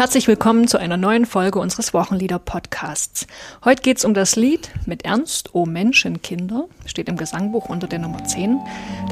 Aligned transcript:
Herzlich 0.00 0.28
willkommen 0.28 0.66
zu 0.66 0.78
einer 0.78 0.96
neuen 0.96 1.26
Folge 1.26 1.58
unseres 1.58 1.92
Wochenlieder-Podcasts. 1.92 3.26
Heute 3.66 3.82
geht 3.82 3.98
es 3.98 4.06
um 4.06 4.14
das 4.14 4.34
Lied 4.34 4.70
mit 4.86 5.04
Ernst, 5.04 5.54
O 5.54 5.66
Menschenkinder, 5.66 6.68
steht 6.86 7.10
im 7.10 7.18
Gesangbuch 7.18 7.68
unter 7.68 7.86
der 7.86 7.98
Nummer 7.98 8.24
10. 8.24 8.58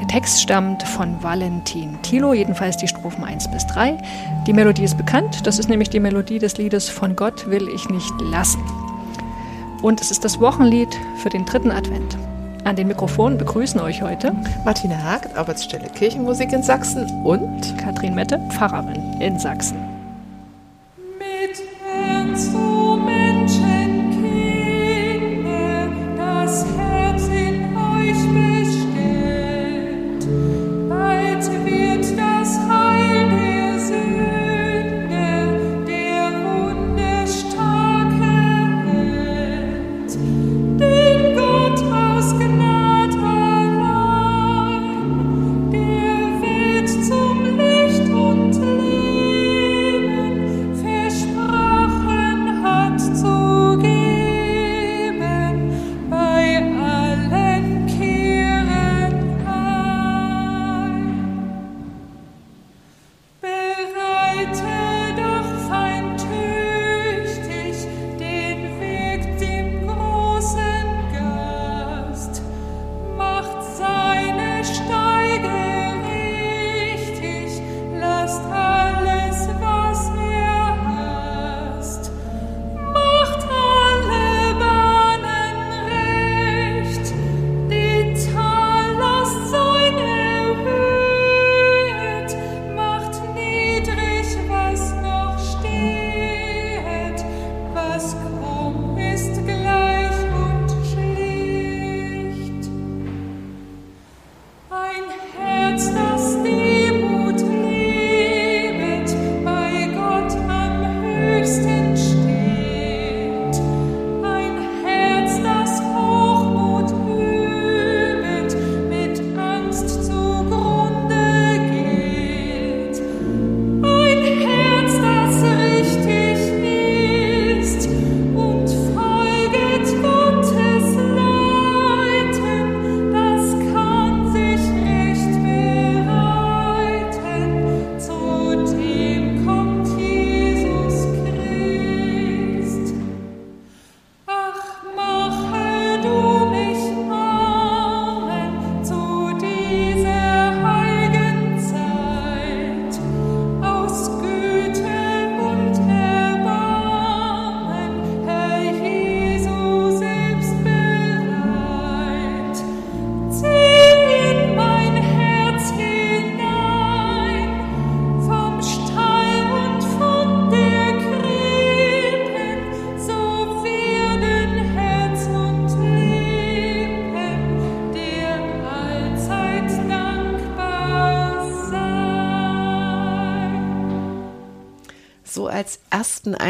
Der 0.00 0.08
Text 0.08 0.40
stammt 0.40 0.82
von 0.82 1.22
Valentin 1.22 2.00
Thilo, 2.00 2.32
jedenfalls 2.32 2.78
die 2.78 2.88
Strophen 2.88 3.22
1 3.22 3.50
bis 3.50 3.66
3. 3.66 3.98
Die 4.46 4.54
Melodie 4.54 4.84
ist 4.84 4.96
bekannt, 4.96 5.46
das 5.46 5.58
ist 5.58 5.68
nämlich 5.68 5.90
die 5.90 6.00
Melodie 6.00 6.38
des 6.38 6.56
Liedes 6.56 6.88
Von 6.88 7.16
Gott 7.16 7.50
will 7.50 7.68
ich 7.68 7.90
nicht 7.90 8.14
lassen. 8.22 8.64
Und 9.82 10.00
es 10.00 10.10
ist 10.10 10.24
das 10.24 10.40
Wochenlied 10.40 10.88
für 11.22 11.28
den 11.28 11.44
dritten 11.44 11.70
Advent. 11.70 12.16
An 12.64 12.76
den 12.76 12.88
Mikrofonen 12.88 13.36
begrüßen 13.36 13.78
euch 13.78 14.00
heute 14.00 14.34
Martina 14.64 14.96
Haag, 14.96 15.36
Arbeitsstelle 15.36 15.90
Kirchenmusik 15.90 16.50
in 16.50 16.62
Sachsen 16.62 17.04
und 17.26 17.76
Katrin 17.76 18.14
Mette, 18.14 18.40
Pfarrerin 18.48 19.20
in 19.20 19.38
Sachsen. 19.38 19.87
Als 22.38 22.67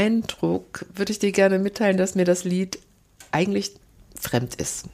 Eindruck 0.08 0.86
würde 0.94 1.12
ich 1.12 1.18
dir 1.18 1.32
gerne 1.32 1.58
mitteilen, 1.58 1.98
dass 1.98 2.14
mir 2.14 2.24
das 2.24 2.44
Lied 2.44 2.78
eigentlich 3.30 3.72
fremd 4.18 4.54
ist. 4.54 4.86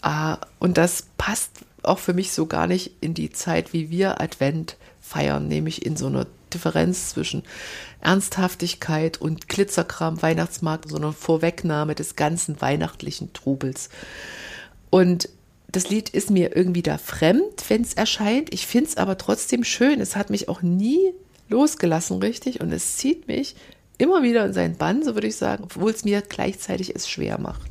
Ah, 0.00 0.38
und 0.58 0.78
das 0.78 1.06
passt 1.18 1.50
auch 1.82 1.98
für 1.98 2.14
mich 2.14 2.32
so 2.32 2.46
gar 2.46 2.66
nicht 2.66 2.92
in 3.02 3.12
die 3.12 3.30
Zeit, 3.30 3.74
wie 3.74 3.90
wir 3.90 4.20
Advent 4.20 4.76
feiern, 5.00 5.46
nämlich 5.46 5.84
in 5.84 5.96
so 5.96 6.06
einer 6.06 6.26
Differenz 6.54 7.10
zwischen 7.10 7.42
Ernsthaftigkeit 8.00 9.20
und 9.20 9.48
Glitzerkram, 9.48 10.22
Weihnachtsmarkt, 10.22 10.88
so 10.88 10.96
einer 10.96 11.12
Vorwegnahme 11.12 11.94
des 11.94 12.16
ganzen 12.16 12.60
weihnachtlichen 12.60 13.32
Trubels. 13.34 13.90
Und 14.88 15.28
das 15.70 15.90
Lied 15.90 16.08
ist 16.08 16.30
mir 16.30 16.56
irgendwie 16.56 16.82
da 16.82 16.96
fremd, 16.96 17.68
wenn 17.68 17.82
es 17.82 17.94
erscheint. 17.94 18.52
Ich 18.54 18.66
finde 18.66 18.90
es 18.90 18.96
aber 18.96 19.18
trotzdem 19.18 19.64
schön. 19.64 20.00
Es 20.00 20.16
hat 20.16 20.30
mich 20.30 20.48
auch 20.48 20.62
nie 20.62 21.12
losgelassen, 21.48 22.18
richtig. 22.18 22.60
Und 22.60 22.72
es 22.72 22.96
zieht 22.96 23.28
mich 23.28 23.54
immer 23.98 24.22
wieder 24.22 24.44
in 24.44 24.52
seinen 24.52 24.76
Bann, 24.76 25.02
so 25.02 25.14
würde 25.14 25.28
ich 25.28 25.36
sagen, 25.36 25.64
obwohl 25.64 25.90
es 25.90 26.04
mir 26.04 26.22
gleichzeitig 26.22 26.94
es 26.94 27.08
schwer 27.08 27.38
macht. 27.38 27.70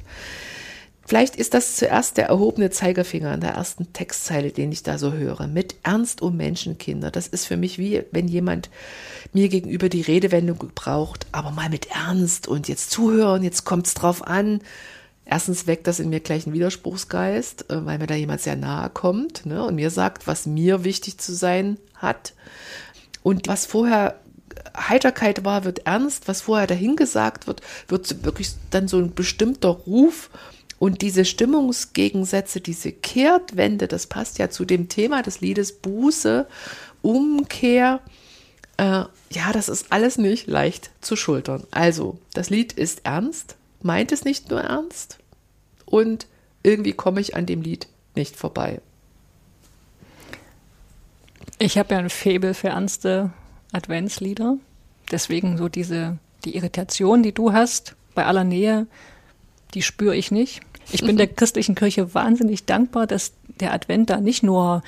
Vielleicht 1.11 1.35
ist 1.35 1.53
das 1.53 1.75
zuerst 1.75 2.15
der 2.15 2.27
erhobene 2.27 2.69
Zeigefinger 2.69 3.31
an 3.31 3.41
der 3.41 3.51
ersten 3.51 3.91
Textzeile, 3.91 4.51
den 4.51 4.71
ich 4.71 4.83
da 4.83 4.97
so 4.97 5.11
höre. 5.11 5.47
Mit 5.47 5.75
Ernst 5.83 6.21
um 6.21 6.37
Menschenkinder. 6.37 7.11
Das 7.11 7.27
ist 7.27 7.47
für 7.47 7.57
mich 7.57 7.77
wie, 7.77 8.03
wenn 8.11 8.29
jemand 8.29 8.69
mir 9.33 9.49
gegenüber 9.49 9.89
die 9.89 10.03
Redewendung 10.03 10.71
braucht, 10.73 11.27
aber 11.33 11.51
mal 11.51 11.69
mit 11.69 11.87
Ernst 11.91 12.47
und 12.47 12.69
jetzt 12.69 12.91
zuhören, 12.91 13.43
jetzt 13.43 13.65
kommt 13.65 13.87
es 13.87 13.93
drauf 13.93 14.25
an. 14.25 14.61
Erstens 15.25 15.67
weckt 15.67 15.87
das 15.87 15.99
in 15.99 16.09
mir 16.09 16.21
gleich 16.21 16.45
einen 16.45 16.55
Widerspruchsgeist, 16.55 17.69
äh, 17.69 17.85
weil 17.85 17.97
mir 17.97 18.07
da 18.07 18.15
jemand 18.15 18.39
sehr 18.39 18.55
nahe 18.55 18.89
kommt 18.89 19.45
ne, 19.45 19.65
und 19.65 19.75
mir 19.75 19.89
sagt, 19.89 20.27
was 20.27 20.45
mir 20.45 20.85
wichtig 20.85 21.17
zu 21.17 21.33
sein 21.33 21.77
hat. 21.95 22.33
Und 23.21 23.49
was 23.49 23.65
vorher 23.65 24.19
Heiterkeit 24.77 25.43
war, 25.45 25.63
wird 25.63 25.85
ernst, 25.85 26.27
was 26.27 26.41
vorher 26.41 26.67
dahingesagt 26.67 27.47
wird, 27.47 27.61
wird 27.87 28.23
wirklich 28.23 28.51
dann 28.69 28.87
so 28.87 28.97
ein 28.97 29.13
bestimmter 29.13 29.69
Ruf. 29.69 30.29
Und 30.79 31.01
diese 31.03 31.25
Stimmungsgegensätze, 31.25 32.59
diese 32.59 32.91
Kehrtwende, 32.91 33.87
das 33.87 34.07
passt 34.07 34.39
ja 34.39 34.49
zu 34.49 34.65
dem 34.65 34.89
Thema 34.89 35.21
des 35.21 35.39
Liedes 35.39 35.73
Buße, 35.73 36.47
Umkehr. 37.03 37.99
Äh, 38.77 39.03
ja, 39.31 39.51
das 39.53 39.69
ist 39.69 39.91
alles 39.91 40.17
nicht 40.17 40.47
leicht 40.47 40.89
zu 41.01 41.15
schultern. 41.15 41.65
Also, 41.69 42.17
das 42.33 42.49
Lied 42.49 42.73
ist 42.73 43.01
ernst, 43.03 43.55
meint 43.83 44.11
es 44.11 44.25
nicht 44.25 44.49
nur 44.49 44.61
ernst 44.61 45.19
und 45.85 46.25
irgendwie 46.63 46.93
komme 46.93 47.21
ich 47.21 47.35
an 47.35 47.45
dem 47.45 47.61
Lied 47.61 47.87
nicht 48.15 48.35
vorbei. 48.35 48.81
Ich 51.59 51.77
habe 51.77 51.93
ja 51.93 51.99
ein 51.99 52.09
Faible 52.09 52.55
für 52.55 52.69
ernste 52.69 53.31
Adventslieder. 53.71 54.57
Deswegen 55.11 55.57
so 55.57 55.69
diese, 55.69 56.17
die 56.45 56.55
Irritation, 56.55 57.23
die 57.23 57.33
du 57.33 57.53
hast, 57.53 57.95
bei 58.15 58.25
aller 58.25 58.43
Nähe, 58.43 58.87
die 59.73 59.81
spüre 59.81 60.15
ich 60.15 60.31
nicht. 60.31 60.61
Ich 60.91 61.01
bin 61.01 61.17
der 61.17 61.27
christlichen 61.27 61.75
Kirche 61.75 62.13
wahnsinnig 62.13 62.65
dankbar, 62.65 63.07
dass 63.07 63.33
der 63.59 63.73
Advent 63.73 64.09
da 64.09 64.19
nicht 64.19 64.43
nur 64.43 64.83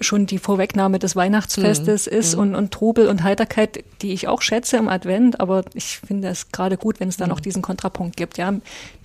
schon 0.00 0.26
die 0.26 0.38
Vorwegnahme 0.38 0.98
des 0.98 1.14
Weihnachtsfestes 1.16 2.06
Mhm. 2.06 2.12
ist 2.18 2.34
und, 2.34 2.54
und 2.54 2.72
Trubel 2.72 3.08
und 3.08 3.22
Heiterkeit, 3.22 3.84
die 4.00 4.12
ich 4.12 4.26
auch 4.26 4.42
schätze 4.42 4.76
im 4.76 4.88
Advent, 4.88 5.38
aber 5.40 5.64
ich 5.74 5.98
finde 5.98 6.28
es 6.28 6.50
gerade 6.50 6.76
gut, 6.76 6.98
wenn 6.98 7.08
es 7.08 7.16
da 7.16 7.26
noch 7.26 7.38
Mhm. 7.38 7.42
diesen 7.42 7.62
Kontrapunkt 7.62 8.16
gibt, 8.16 8.38
ja, 8.38 8.52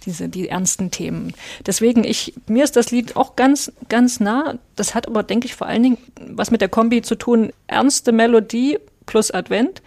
diese, 0.05 0.29
die 0.29 0.49
ernsten 0.49 0.89
Themen. 0.89 1.33
Deswegen, 1.65 2.03
ich, 2.03 2.33
mir 2.47 2.63
ist 2.63 2.75
das 2.75 2.91
Lied 2.91 3.15
auch 3.15 3.35
ganz, 3.35 3.71
ganz 3.89 4.19
nah. 4.19 4.57
Das 4.75 4.95
hat 4.95 5.07
aber, 5.07 5.23
denke 5.23 5.45
ich, 5.45 5.55
vor 5.55 5.67
allen 5.67 5.83
Dingen 5.83 5.97
was 6.29 6.49
mit 6.51 6.61
der 6.61 6.69
Kombi 6.69 7.01
zu 7.01 7.15
tun, 7.15 7.51
ernste 7.67 8.11
Melodie 8.11 8.79
plus 9.05 9.29
Advent. 9.31 9.81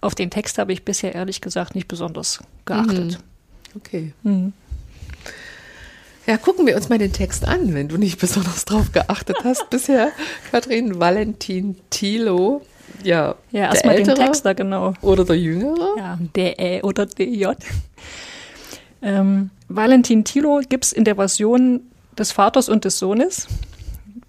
Auf 0.00 0.14
den 0.14 0.30
Text 0.30 0.58
habe 0.58 0.72
ich 0.72 0.84
bisher 0.84 1.14
ehrlich 1.14 1.40
gesagt 1.40 1.74
nicht 1.74 1.88
besonders 1.88 2.40
geachtet. 2.66 3.18
Okay. 3.76 4.12
Ja, 6.26 6.38
gucken 6.38 6.66
wir 6.66 6.74
uns 6.76 6.88
mal 6.88 6.98
den 6.98 7.12
Text 7.12 7.46
an, 7.46 7.74
wenn 7.74 7.88
du 7.88 7.98
nicht 7.98 8.18
besonders 8.18 8.64
drauf 8.64 8.92
geachtet 8.92 9.36
hast 9.44 9.68
bisher. 9.70 10.10
Katrin 10.50 10.98
Valentin 10.98 11.76
Thilo. 11.90 12.62
Ja, 13.02 13.34
Ja, 13.50 13.66
erstmal 13.66 13.96
den 13.96 14.14
Text 14.14 14.46
da 14.46 14.52
genau. 14.54 14.94
Oder 15.02 15.24
der 15.24 15.36
Jüngere. 15.36 15.96
Ja, 15.98 16.18
der 16.34 16.58
Ä 16.58 16.82
oder 16.82 17.06
DJ. 17.06 17.48
Ähm, 19.02 19.50
Valentin 19.68 20.24
Thilo 20.24 20.60
gibt 20.66 20.86
es 20.86 20.92
in 20.92 21.04
der 21.04 21.16
Version 21.16 21.80
des 22.18 22.32
Vaters 22.32 22.68
und 22.68 22.84
des 22.84 22.98
Sohnes. 22.98 23.46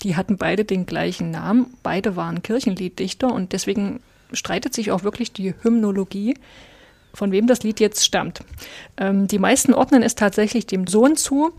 Die 0.01 0.17
hatten 0.17 0.37
beide 0.37 0.65
den 0.65 0.85
gleichen 0.85 1.31
Namen. 1.31 1.73
Beide 1.83 2.15
waren 2.17 2.43
Kirchenlieddichter 2.43 3.31
und 3.31 3.53
deswegen 3.53 4.01
streitet 4.33 4.73
sich 4.73 4.91
auch 4.91 5.03
wirklich 5.03 5.31
die 5.31 5.53
Hymnologie, 5.61 6.35
von 7.13 7.31
wem 7.31 7.47
das 7.47 7.63
Lied 7.63 7.79
jetzt 7.79 8.03
stammt. 8.03 8.41
Ähm, 8.97 9.27
die 9.27 9.39
meisten 9.39 9.73
ordnen 9.73 10.03
es 10.03 10.15
tatsächlich 10.15 10.65
dem 10.65 10.87
Sohn 10.87 11.15
zu. 11.15 11.53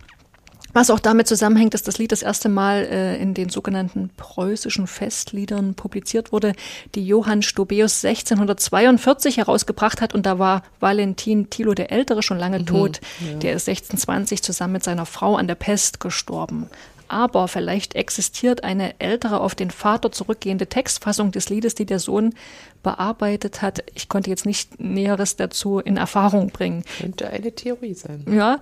Was 0.76 0.90
auch 0.90 1.00
damit 1.00 1.26
zusammenhängt, 1.26 1.72
dass 1.72 1.84
das 1.84 1.96
Lied 1.96 2.12
das 2.12 2.20
erste 2.20 2.50
Mal 2.50 2.84
äh, 2.84 3.16
in 3.16 3.32
den 3.32 3.48
sogenannten 3.48 4.10
preußischen 4.18 4.86
Festliedern 4.86 5.72
publiziert 5.72 6.32
wurde, 6.32 6.52
die 6.94 7.06
Johann 7.06 7.40
Stobeus 7.40 8.04
1642 8.04 9.38
herausgebracht 9.38 10.02
hat. 10.02 10.14
Und 10.14 10.26
da 10.26 10.38
war 10.38 10.62
Valentin 10.78 11.48
Thilo 11.48 11.72
der 11.72 11.90
Ältere 11.92 12.22
schon 12.22 12.38
lange 12.38 12.62
tot. 12.66 13.00
Der 13.40 13.54
ist 13.54 13.70
1620 13.70 14.42
zusammen 14.42 14.74
mit 14.74 14.84
seiner 14.84 15.06
Frau 15.06 15.36
an 15.36 15.46
der 15.46 15.54
Pest 15.54 15.98
gestorben. 15.98 16.68
Aber 17.08 17.48
vielleicht 17.48 17.94
existiert 17.94 18.64
eine 18.64 18.98
ältere, 19.00 19.40
auf 19.40 19.54
den 19.54 19.70
Vater 19.70 20.10
zurückgehende 20.12 20.66
Textfassung 20.66 21.30
des 21.30 21.48
Liedes, 21.48 21.74
die 21.74 21.86
der 21.86 22.00
Sohn 22.00 22.34
bearbeitet 22.82 23.62
hat. 23.62 23.84
Ich 23.94 24.08
konnte 24.08 24.30
jetzt 24.30 24.44
nicht 24.44 24.80
Näheres 24.80 25.36
dazu 25.36 25.78
in 25.78 25.96
Erfahrung 25.96 26.50
bringen. 26.50 26.84
Könnte 27.00 27.30
eine 27.30 27.52
Theorie 27.52 27.94
sein. 27.94 28.24
Ja, 28.28 28.58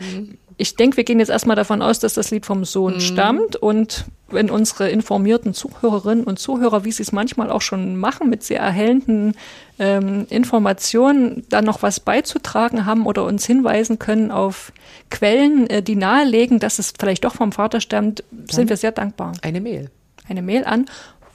ich 0.56 0.76
denke, 0.76 0.96
wir 0.96 1.04
gehen 1.04 1.18
jetzt 1.18 1.30
erstmal 1.30 1.56
davon 1.56 1.82
aus, 1.82 1.98
dass 1.98 2.14
das 2.14 2.30
Lied 2.30 2.46
vom 2.46 2.64
Sohn 2.64 3.00
stammt 3.00 3.56
und 3.56 4.04
wenn 4.28 4.50
unsere 4.50 4.88
informierten 4.88 5.52
Zuhörerinnen 5.54 6.24
und 6.24 6.38
Zuhörer, 6.38 6.84
wie 6.84 6.92
sie 6.92 7.02
es 7.02 7.10
manchmal 7.12 7.50
auch 7.50 7.62
schon 7.62 7.96
machen, 7.96 8.28
mit 8.28 8.42
sehr 8.42 8.60
erhellenden 8.60 9.34
ähm, 9.78 10.26
Informationen 10.30 11.44
dann 11.48 11.64
noch 11.64 11.82
was 11.82 12.00
beizutragen 12.00 12.84
haben 12.86 13.06
oder 13.06 13.24
uns 13.24 13.46
hinweisen 13.46 13.98
können 13.98 14.30
auf 14.30 14.72
Quellen, 15.10 15.68
äh, 15.70 15.82
die 15.82 15.96
nahelegen, 15.96 16.60
dass 16.60 16.78
es 16.78 16.92
vielleicht 16.98 17.24
doch 17.24 17.34
vom 17.34 17.52
Vater 17.52 17.80
stammt, 17.80 18.24
sind 18.50 18.70
wir 18.70 18.76
sehr 18.76 18.92
dankbar. 18.92 19.32
Eine 19.42 19.60
Mail. 19.60 19.90
Eine 20.28 20.42
Mail 20.42 20.64
an 20.64 20.86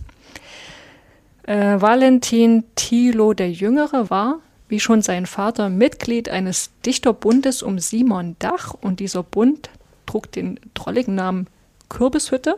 Äh, 1.45 1.81
Valentin 1.81 2.65
Thilo 2.75 3.33
der 3.33 3.51
Jüngere 3.51 4.11
war, 4.11 4.41
wie 4.69 4.81
schon 4.81 5.01
sein 5.01 5.25
Vater, 5.25 5.71
Mitglied 5.71 6.29
eines 6.29 6.71
Dichterbundes 6.85 7.63
um 7.63 7.79
Simon 7.79 8.37
Dach 8.39 8.75
und 8.79 9.01
dieser 9.01 9.23
Bund 9.23 9.71
trug 10.05 10.31
den 10.33 10.61
drolligen 10.75 11.15
Namen 11.15 11.47
Kürbishütte. 11.89 12.57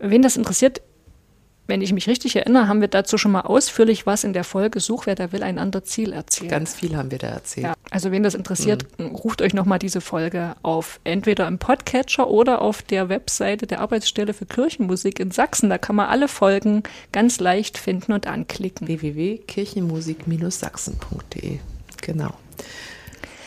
Wen 0.00 0.22
das 0.22 0.36
interessiert, 0.36 0.82
wenn 1.68 1.80
ich 1.82 1.92
mich 1.92 2.08
richtig 2.08 2.34
erinnere, 2.34 2.66
haben 2.66 2.80
wir 2.80 2.88
dazu 2.88 3.18
schon 3.18 3.30
mal 3.30 3.42
ausführlich 3.42 4.06
was 4.06 4.24
in 4.24 4.32
der 4.32 4.44
Folge 4.44 4.80
Such, 4.80 5.04
wer 5.04 5.14
da 5.14 5.32
will, 5.32 5.42
ein 5.42 5.58
anderes 5.58 5.84
Ziel 5.84 6.14
erzählt. 6.14 6.50
Ganz 6.50 6.72
viel 6.74 6.96
haben 6.96 7.10
wir 7.10 7.18
da 7.18 7.26
erzählt. 7.28 7.66
Ja, 7.66 7.74
also 7.90 8.10
wen 8.10 8.22
das 8.22 8.34
interessiert, 8.34 8.86
ruft 8.98 9.42
euch 9.42 9.52
nochmal 9.52 9.78
diese 9.78 10.00
Folge 10.00 10.56
auf. 10.62 10.98
Entweder 11.04 11.46
im 11.46 11.58
Podcatcher 11.58 12.28
oder 12.28 12.62
auf 12.62 12.80
der 12.80 13.10
Webseite 13.10 13.66
der 13.66 13.80
Arbeitsstelle 13.80 14.32
für 14.32 14.46
Kirchenmusik 14.46 15.20
in 15.20 15.30
Sachsen. 15.30 15.68
Da 15.68 15.76
kann 15.76 15.94
man 15.94 16.08
alle 16.08 16.28
Folgen 16.28 16.84
ganz 17.12 17.38
leicht 17.38 17.76
finden 17.76 18.12
und 18.12 18.26
anklicken. 18.26 18.88
www.kirchenmusik-sachsen.de. 18.88 21.58
Genau. 22.00 22.30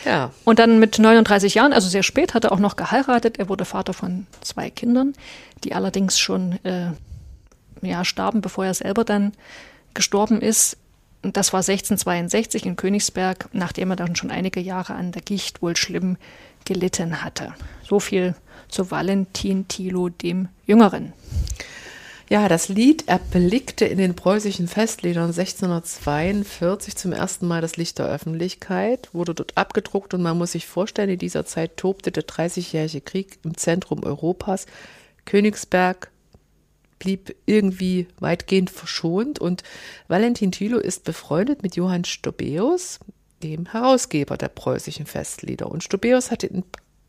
Ja, 0.06 0.30
Und 0.46 0.60
dann 0.60 0.80
mit 0.80 1.00
39 1.00 1.56
Jahren, 1.56 1.74
also 1.74 1.90
sehr 1.90 2.04
spät, 2.04 2.36
hat 2.36 2.44
er 2.44 2.52
auch 2.52 2.60
noch 2.60 2.76
geheiratet. 2.76 3.40
Er 3.40 3.50
wurde 3.50 3.66
Vater 3.66 3.94
von 3.94 4.28
zwei 4.42 4.70
Kindern, 4.70 5.14
die 5.64 5.74
allerdings 5.74 6.20
schon 6.20 6.64
äh, 6.64 6.92
ja, 7.82 8.06
starben, 8.06 8.42
bevor 8.42 8.66
er 8.66 8.74
selber 8.74 9.04
dann 9.04 9.34
gestorben 9.94 10.42
ist. 10.42 10.78
Das 11.22 11.54
war 11.54 11.60
1662 11.60 12.66
in 12.66 12.76
Königsberg, 12.76 13.50
nachdem 13.54 13.92
er 13.92 13.96
dann 13.96 14.16
schon 14.16 14.32
einige 14.32 14.60
Jahre 14.60 14.96
an 14.96 15.12
der 15.12 15.22
Gicht 15.22 15.62
wohl 15.62 15.76
schlimm 15.76 16.18
gelitten 16.66 17.24
hatte. 17.24 17.54
So 17.84 18.00
viel 18.00 18.36
zu 18.70 18.90
Valentin 18.90 19.68
Thilo 19.68 20.10
dem 20.10 20.48
Jüngeren. 20.66 21.14
Ja, 22.32 22.48
das 22.48 22.70
Lied 22.70 23.10
erblickte 23.10 23.84
in 23.84 23.98
den 23.98 24.16
preußischen 24.16 24.70
Festliedern 24.70 25.32
1642 25.32 26.96
zum 26.96 27.12
ersten 27.12 27.46
Mal 27.46 27.60
das 27.60 27.76
Licht 27.76 28.00
der 28.00 28.06
Öffentlichkeit, 28.06 29.10
wurde 29.12 29.36
dort 29.36 29.58
abgedruckt 29.58 30.14
und 30.14 30.22
man 30.22 30.38
muss 30.38 30.54
sich 30.54 30.66
vorstellen, 30.66 31.10
in 31.10 31.20
dieser 31.20 31.46
Zeit 31.46 31.76
tobte 31.76 32.10
der 32.10 32.24
Dreißigjährige 32.24 33.02
Krieg 33.02 33.40
im 33.44 33.58
Zentrum 33.58 34.04
Europas. 34.04 34.66
Königsberg 35.26 36.10
blieb 37.02 37.36
irgendwie 37.48 38.06
weitgehend 38.20 38.70
verschont 38.70 39.40
und 39.40 39.64
Valentin 40.08 40.52
Thilo 40.52 40.78
ist 40.78 41.04
befreundet 41.04 41.64
mit 41.64 41.76
Johann 41.76 42.06
Stobeus, 42.06 43.00
dem 43.42 43.66
Herausgeber 43.66 44.38
der 44.38 44.50
preußischen 44.50 45.08
Festlieder. 45.08 45.72
Und 45.72 45.84
Stobeus 45.84 46.30
hatte 46.30 46.48
den, 46.48 46.64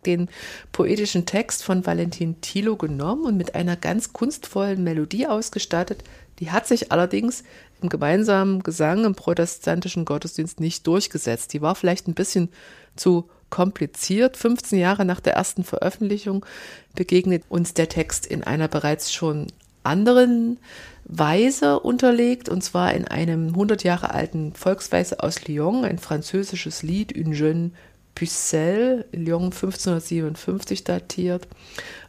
den 0.07 0.31
poetischen 0.73 1.27
Text 1.27 1.63
von 1.63 1.85
Valentin 1.85 2.41
Thilo 2.41 2.77
genommen 2.77 3.27
und 3.27 3.37
mit 3.37 3.55
einer 3.55 3.77
ganz 3.77 4.15
kunstvollen 4.15 4.83
Melodie 4.83 5.27
ausgestattet. 5.27 6.03
Die 6.39 6.51
hat 6.51 6.67
sich 6.67 6.91
allerdings 6.91 7.45
im 7.83 7.91
gemeinsamen 7.91 8.63
Gesang 8.63 9.05
im 9.05 9.15
protestantischen 9.15 10.07
Gottesdienst 10.07 10.59
nicht 10.59 10.87
durchgesetzt. 10.87 11.53
Die 11.53 11.61
war 11.61 11.75
vielleicht 11.75 12.09
ein 12.09 12.15
bisschen 12.15 12.49
zu 12.97 13.29
kompliziert. 13.51 14.39
15 14.39 14.79
Jahre 14.79 15.05
nach 15.05 15.21
der 15.21 15.35
ersten 15.35 15.65
Veröffentlichung 15.65 16.47
begegnet 16.95 17.45
uns 17.51 17.75
der 17.75 17.91
Text 17.91 18.25
in 18.25 18.43
einer 18.43 18.69
bereits 18.69 19.13
schon 19.13 19.49
anderen 19.85 20.59
Weise 21.05 21.81
unterlegt, 21.81 22.49
und 22.49 22.63
zwar 22.63 22.95
in 22.95 23.07
einem 23.07 23.49
100 23.49 23.85
Jahre 23.85 24.11
alten 24.13 24.55
Volksweise 24.55 25.23
aus 25.23 25.47
Lyon, 25.47 25.85
ein 25.85 25.99
französisches 25.99 26.83
Lied, 26.83 27.15
Une 27.17 27.35
jeune 27.35 27.71
Pucelle, 28.15 29.07
Lyon 29.13 29.45
1557 29.45 30.85
datiert. 30.85 31.49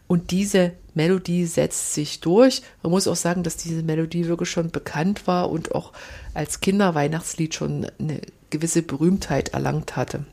Und 0.08 0.32
diese 0.32 0.74
Melodie 0.94 1.46
setzt 1.46 1.94
sich 1.94 2.20
durch. 2.20 2.62
Man 2.84 2.92
muss 2.92 3.08
auch 3.08 3.16
sagen, 3.16 3.44
dass 3.44 3.58
diese 3.58 3.84
Melodie 3.84 4.28
wirklich 4.28 4.50
schon 4.50 4.70
bekannt 4.70 5.28
war 5.28 5.50
und 5.50 5.74
auch 5.74 5.92
als 6.34 6.60
Kinderweihnachtslied 6.60 7.56
schon 7.56 7.88
eine 8.00 8.22
gewisse 8.50 8.84
Berühmtheit 8.84 9.50
erlangt 9.50 9.96
hatte. 9.96 10.26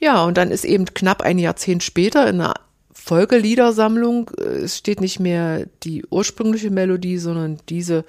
Ja, 0.00 0.24
und 0.24 0.36
dann 0.36 0.50
ist 0.50 0.64
eben 0.64 0.86
knapp 0.86 1.22
ein 1.22 1.38
Jahrzehnt 1.38 1.82
später 1.82 2.26
in 2.28 2.40
einer 2.40 2.54
Folgeliedersammlung, 3.04 4.30
äh, 4.38 4.42
es 4.42 4.78
steht 4.78 5.00
nicht 5.00 5.18
mehr 5.18 5.66
die 5.82 6.04
ursprüngliche 6.08 6.70
Melodie, 6.70 7.18
sondern 7.18 7.58
diese, 7.68 8.04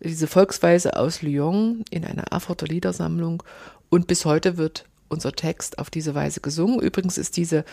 diese 0.00 0.28
Volksweise 0.28 0.96
aus 0.96 1.22
Lyon 1.22 1.84
in 1.90 2.04
einer 2.04 2.24
Erfurter 2.30 2.66
Liedersammlung. 2.66 3.42
Und 3.88 4.06
bis 4.06 4.24
heute 4.24 4.56
wird 4.56 4.84
unser 5.08 5.32
Text 5.32 5.78
auf 5.78 5.90
diese 5.90 6.14
Weise 6.14 6.40
gesungen. 6.40 6.80
Übrigens 6.80 7.18
ist 7.18 7.36
diese 7.36 7.64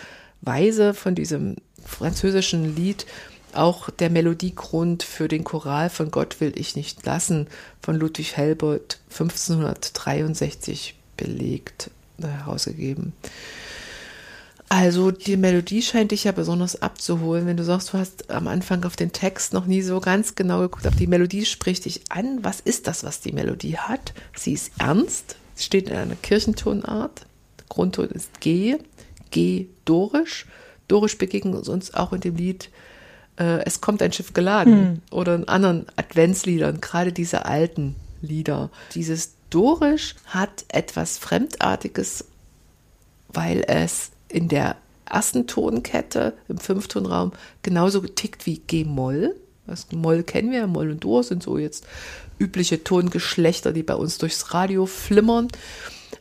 Weise 0.42 0.94
von 0.94 1.16
diesem 1.16 1.56
französischen 1.86 2.76
Lied 2.76 3.06
auch 3.54 3.92
der 3.92 4.10
Melodiegrund 4.10 5.04
für 5.04 5.28
den 5.28 5.44
Choral 5.44 5.92
von 5.92 6.10
Gott 6.10 6.42
will 6.42 6.54
ich 6.56 6.76
nicht 6.76 7.06
lassen 7.06 7.48
von 7.84 7.96
Ludwig 7.96 8.36
Helbert 8.36 9.00
1563 9.12 10.96
belegt, 11.18 11.92
äh, 12.20 12.26
herausgegeben. 12.26 13.14
Also 14.70 15.12
die 15.12 15.38
Melodie 15.38 15.82
scheint 15.82 16.12
dich 16.12 16.24
ja 16.24 16.32
besonders 16.32 16.82
abzuholen, 16.82 17.46
wenn 17.46 17.58
du 17.58 17.64
sagst, 17.64 17.94
du 17.94 17.98
hast 17.98 18.32
am 18.32 18.48
Anfang 18.48 18.84
auf 18.86 18.96
den 18.96 19.12
Text 19.12 19.54
noch 19.54 19.66
nie 19.66 19.82
so 19.82 20.00
ganz 20.00 20.36
genau 20.36 20.62
geguckt, 20.62 20.88
aber 20.88 20.96
die 20.96 21.08
Melodie 21.08 21.46
spricht 21.46 21.86
dich 21.86 22.02
an. 22.10 22.44
Was 22.44 22.60
ist 22.60 22.88
das, 22.88 23.04
was 23.04 23.20
die 23.20 23.34
Melodie 23.34 23.78
hat? 23.78 24.14
Sie 24.36 24.54
ist 24.54 24.72
ernst, 24.80 25.36
sie 25.56 25.66
steht 25.66 25.90
in 25.90 25.96
einer 25.96 26.16
Kirchentonart. 26.16 27.26
Grundton 27.70 28.10
ist 28.10 28.42
G, 28.42 28.78
G 29.30 29.68
dorisch. 29.86 30.48
Dorisch 30.88 31.18
begegnet 31.18 31.68
uns 31.68 31.94
auch 31.94 32.14
in 32.14 32.22
dem 32.22 32.36
Lied 32.36 32.70
äh, 33.38 33.64
Es 33.66 33.82
kommt 33.82 34.02
ein 34.02 34.14
Schiff 34.14 34.34
geladen 34.34 34.82
mhm. 34.82 35.02
oder 35.12 35.36
in 35.36 35.48
anderen 35.48 35.86
Adventsliedern, 35.96 36.82
gerade 36.82 37.14
diese 37.14 37.46
alten 37.46 37.96
Lieder. 38.22 38.70
Dieses 38.96 39.34
Dorisch 39.50 40.16
hat 40.26 40.66
etwas 40.70 41.20
Fremdartiges, 41.20 42.26
weil 43.30 43.64
es 43.68 44.13
in 44.34 44.48
der 44.48 44.76
ersten 45.10 45.48
Tonkette 45.48 46.34
im 46.48 46.58
Fünftonraum 46.58 47.32
genauso 47.62 48.02
getickt 48.02 48.46
wie 48.46 48.60
G-Moll. 48.60 49.36
Das 49.68 49.88
Moll 49.92 50.24
kennen 50.24 50.52
wir, 50.52 50.68
Moll 50.68 50.92
und 50.92 51.04
Dur 51.04 51.24
sind 51.24 51.44
so 51.44 51.58
jetzt 51.58 51.86
übliche 52.40 52.84
Tongeschlechter, 52.84 53.72
die 53.72 53.84
bei 53.84 53.96
uns 53.96 54.18
durchs 54.18 54.54
Radio 54.54 54.86
flimmern. 54.86 55.48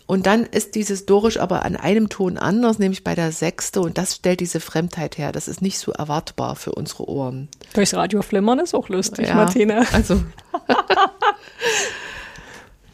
Und 0.07 0.27
dann 0.27 0.45
ist 0.45 0.75
dieses 0.75 1.07
Dorisch 1.07 1.39
aber 1.39 1.65
an 1.65 1.77
einem 1.77 2.09
Ton 2.09 2.37
anders, 2.37 2.79
nämlich 2.79 3.03
bei 3.03 3.15
der 3.15 3.33
Sechste. 3.33 3.81
Und 3.81 3.99
das 3.99 4.17
stellt 4.17 4.41
diese 4.41 4.61
Fremdheit 4.61 5.17
her. 5.17 5.33
Das 5.33 5.49
ist 5.49 5.63
nicht 5.63 5.79
so 5.79 5.93
erwartbar 5.93 6.55
für 6.55 6.73
unsere 6.73 7.09
Ohren. 7.09 7.49
Durchs 7.73 7.95
Radio 7.95 8.21
flimmern 8.23 8.59
ist 8.59 8.75
auch 8.75 8.89
lustig, 8.89 9.29
ja, 9.29 9.35
Martina. 9.35 9.85
Also. 9.93 10.17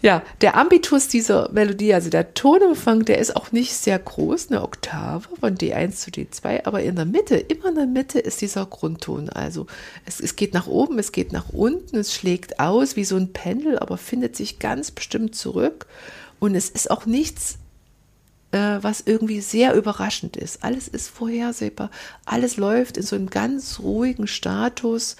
Ja, 0.00 0.22
der 0.42 0.56
Ambitus 0.56 1.08
dieser 1.08 1.50
Melodie, 1.50 1.92
also 1.92 2.08
der 2.08 2.32
Tonumfang, 2.32 3.04
der 3.04 3.18
ist 3.18 3.34
auch 3.34 3.50
nicht 3.50 3.74
sehr 3.74 3.98
groß, 3.98 4.50
eine 4.50 4.62
Oktave 4.62 5.28
von 5.40 5.56
D1 5.56 5.96
zu 5.96 6.10
D2, 6.10 6.66
aber 6.66 6.82
in 6.82 6.94
der 6.94 7.04
Mitte, 7.04 7.36
immer 7.36 7.70
in 7.70 7.74
der 7.74 7.86
Mitte 7.86 8.20
ist 8.20 8.40
dieser 8.40 8.64
Grundton. 8.66 9.28
Also 9.28 9.66
es, 10.06 10.20
es 10.20 10.36
geht 10.36 10.54
nach 10.54 10.68
oben, 10.68 11.00
es 11.00 11.10
geht 11.10 11.32
nach 11.32 11.48
unten, 11.48 11.96
es 11.96 12.14
schlägt 12.14 12.60
aus 12.60 12.94
wie 12.94 13.04
so 13.04 13.16
ein 13.16 13.32
Pendel, 13.32 13.76
aber 13.80 13.98
findet 13.98 14.36
sich 14.36 14.60
ganz 14.60 14.92
bestimmt 14.92 15.34
zurück. 15.34 15.86
Und 16.38 16.54
es 16.54 16.70
ist 16.70 16.92
auch 16.92 17.04
nichts, 17.04 17.58
äh, 18.52 18.78
was 18.80 19.02
irgendwie 19.04 19.40
sehr 19.40 19.74
überraschend 19.74 20.36
ist. 20.36 20.62
Alles 20.62 20.86
ist 20.86 21.08
vorhersehbar, 21.08 21.90
alles 22.24 22.56
läuft 22.56 22.98
in 22.98 23.02
so 23.02 23.16
einem 23.16 23.30
ganz 23.30 23.80
ruhigen 23.80 24.28
Status. 24.28 25.16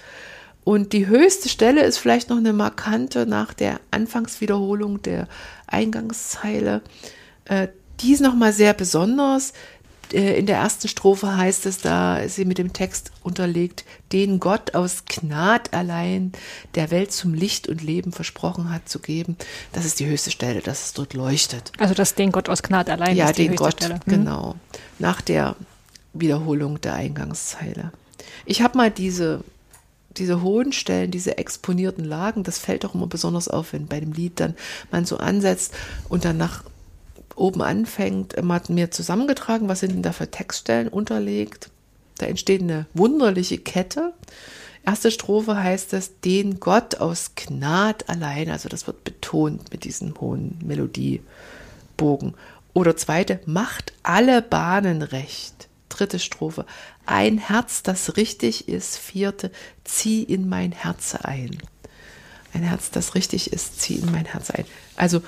Und 0.63 0.93
die 0.93 1.07
höchste 1.07 1.49
Stelle 1.49 1.83
ist 1.83 1.97
vielleicht 1.97 2.29
noch 2.29 2.37
eine 2.37 2.53
markante 2.53 3.25
nach 3.25 3.53
der 3.53 3.79
Anfangswiederholung 3.91 5.01
der 5.01 5.27
Eingangszeile. 5.67 6.81
Äh, 7.45 7.69
die 8.01 8.13
ist 8.13 8.21
nochmal 8.21 8.53
sehr 8.53 8.73
besonders. 8.73 9.53
Äh, 10.13 10.37
in 10.39 10.45
der 10.45 10.57
ersten 10.57 10.87
Strophe 10.87 11.35
heißt 11.35 11.65
es, 11.65 11.79
da 11.79 12.17
ist 12.17 12.35
sie 12.35 12.45
mit 12.45 12.57
dem 12.57 12.73
Text 12.73 13.11
unterlegt, 13.23 13.85
den 14.11 14.39
Gott 14.39 14.75
aus 14.75 15.05
Gnad 15.05 15.73
allein 15.73 16.31
der 16.75 16.91
Welt 16.91 17.11
zum 17.11 17.33
Licht 17.33 17.67
und 17.67 17.81
Leben 17.81 18.11
versprochen 18.11 18.71
hat 18.71 18.89
zu 18.89 18.99
geben. 18.99 19.37
Das 19.73 19.85
ist 19.85 19.99
die 19.99 20.05
höchste 20.05 20.31
Stelle, 20.31 20.61
dass 20.61 20.85
es 20.85 20.93
dort 20.93 21.13
leuchtet. 21.13 21.71
Also 21.77 21.93
das 21.93 22.15
den 22.15 22.31
Gott 22.31 22.49
aus 22.49 22.63
Gnad 22.63 22.89
allein 22.89 23.15
ja, 23.15 23.29
ist 23.29 23.37
die 23.37 23.43
den 23.43 23.51
höchste 23.51 23.63
Gott, 23.63 23.73
Stelle. 23.73 23.95
Hm. 23.95 24.01
genau. 24.05 24.55
Nach 24.97 25.21
der 25.21 25.55
Wiederholung 26.13 26.81
der 26.81 26.95
Eingangszeile. 26.95 27.91
Ich 28.45 28.61
habe 28.61 28.77
mal 28.77 28.91
diese 28.91 29.43
diese 30.17 30.41
hohen 30.41 30.71
Stellen, 30.71 31.11
diese 31.11 31.37
exponierten 31.37 32.03
Lagen, 32.03 32.43
das 32.43 32.59
fällt 32.59 32.85
auch 32.85 32.95
immer 32.95 33.07
besonders 33.07 33.47
auf, 33.47 33.73
wenn 33.73 33.87
bei 33.87 33.99
dem 33.99 34.11
Lied 34.11 34.39
dann 34.39 34.55
man 34.91 35.05
so 35.05 35.17
ansetzt 35.17 35.73
und 36.09 36.25
dann 36.25 36.37
nach 36.37 36.63
oben 37.35 37.61
anfängt. 37.61 38.35
Man 38.37 38.55
hat 38.55 38.69
mir 38.69 38.91
zusammengetragen, 38.91 39.69
was 39.69 39.79
sind 39.79 39.93
denn 39.93 40.03
da 40.03 40.11
für 40.11 40.29
Textstellen 40.29 40.87
unterlegt. 40.87 41.69
Da 42.17 42.25
entsteht 42.25 42.61
eine 42.61 42.85
wunderliche 42.93 43.57
Kette. 43.57 44.13
Erste 44.85 45.11
Strophe 45.11 45.61
heißt 45.61 45.93
es, 45.93 46.19
den 46.21 46.59
Gott 46.59 46.95
aus 46.95 47.31
Gnad 47.35 48.09
allein, 48.09 48.49
also 48.49 48.69
das 48.69 48.87
wird 48.87 49.03
betont 49.03 49.71
mit 49.71 49.83
diesem 49.83 50.19
hohen 50.19 50.57
Melodiebogen. 50.63 52.33
Oder 52.73 52.95
zweite, 52.97 53.39
macht 53.45 53.93
alle 54.03 54.41
Bahnen 54.41 55.01
recht. 55.01 55.68
Dritte 55.89 56.19
Strophe, 56.19 56.65
ein 57.05 57.37
Herz, 57.37 57.83
das 57.83 58.15
richtig 58.17 58.69
ist. 58.69 58.97
Vierte, 58.97 59.51
zieh 59.83 60.23
in 60.23 60.47
mein 60.47 60.71
Herz 60.71 61.15
ein. 61.15 61.57
Ein 62.53 62.63
Herz, 62.63 62.91
das 62.91 63.15
richtig 63.15 63.51
ist, 63.53 63.81
zieh 63.81 63.95
in 63.95 64.11
mein 64.11 64.25
Herz 64.25 64.49
ein. 64.51 64.65
Also 64.95 65.21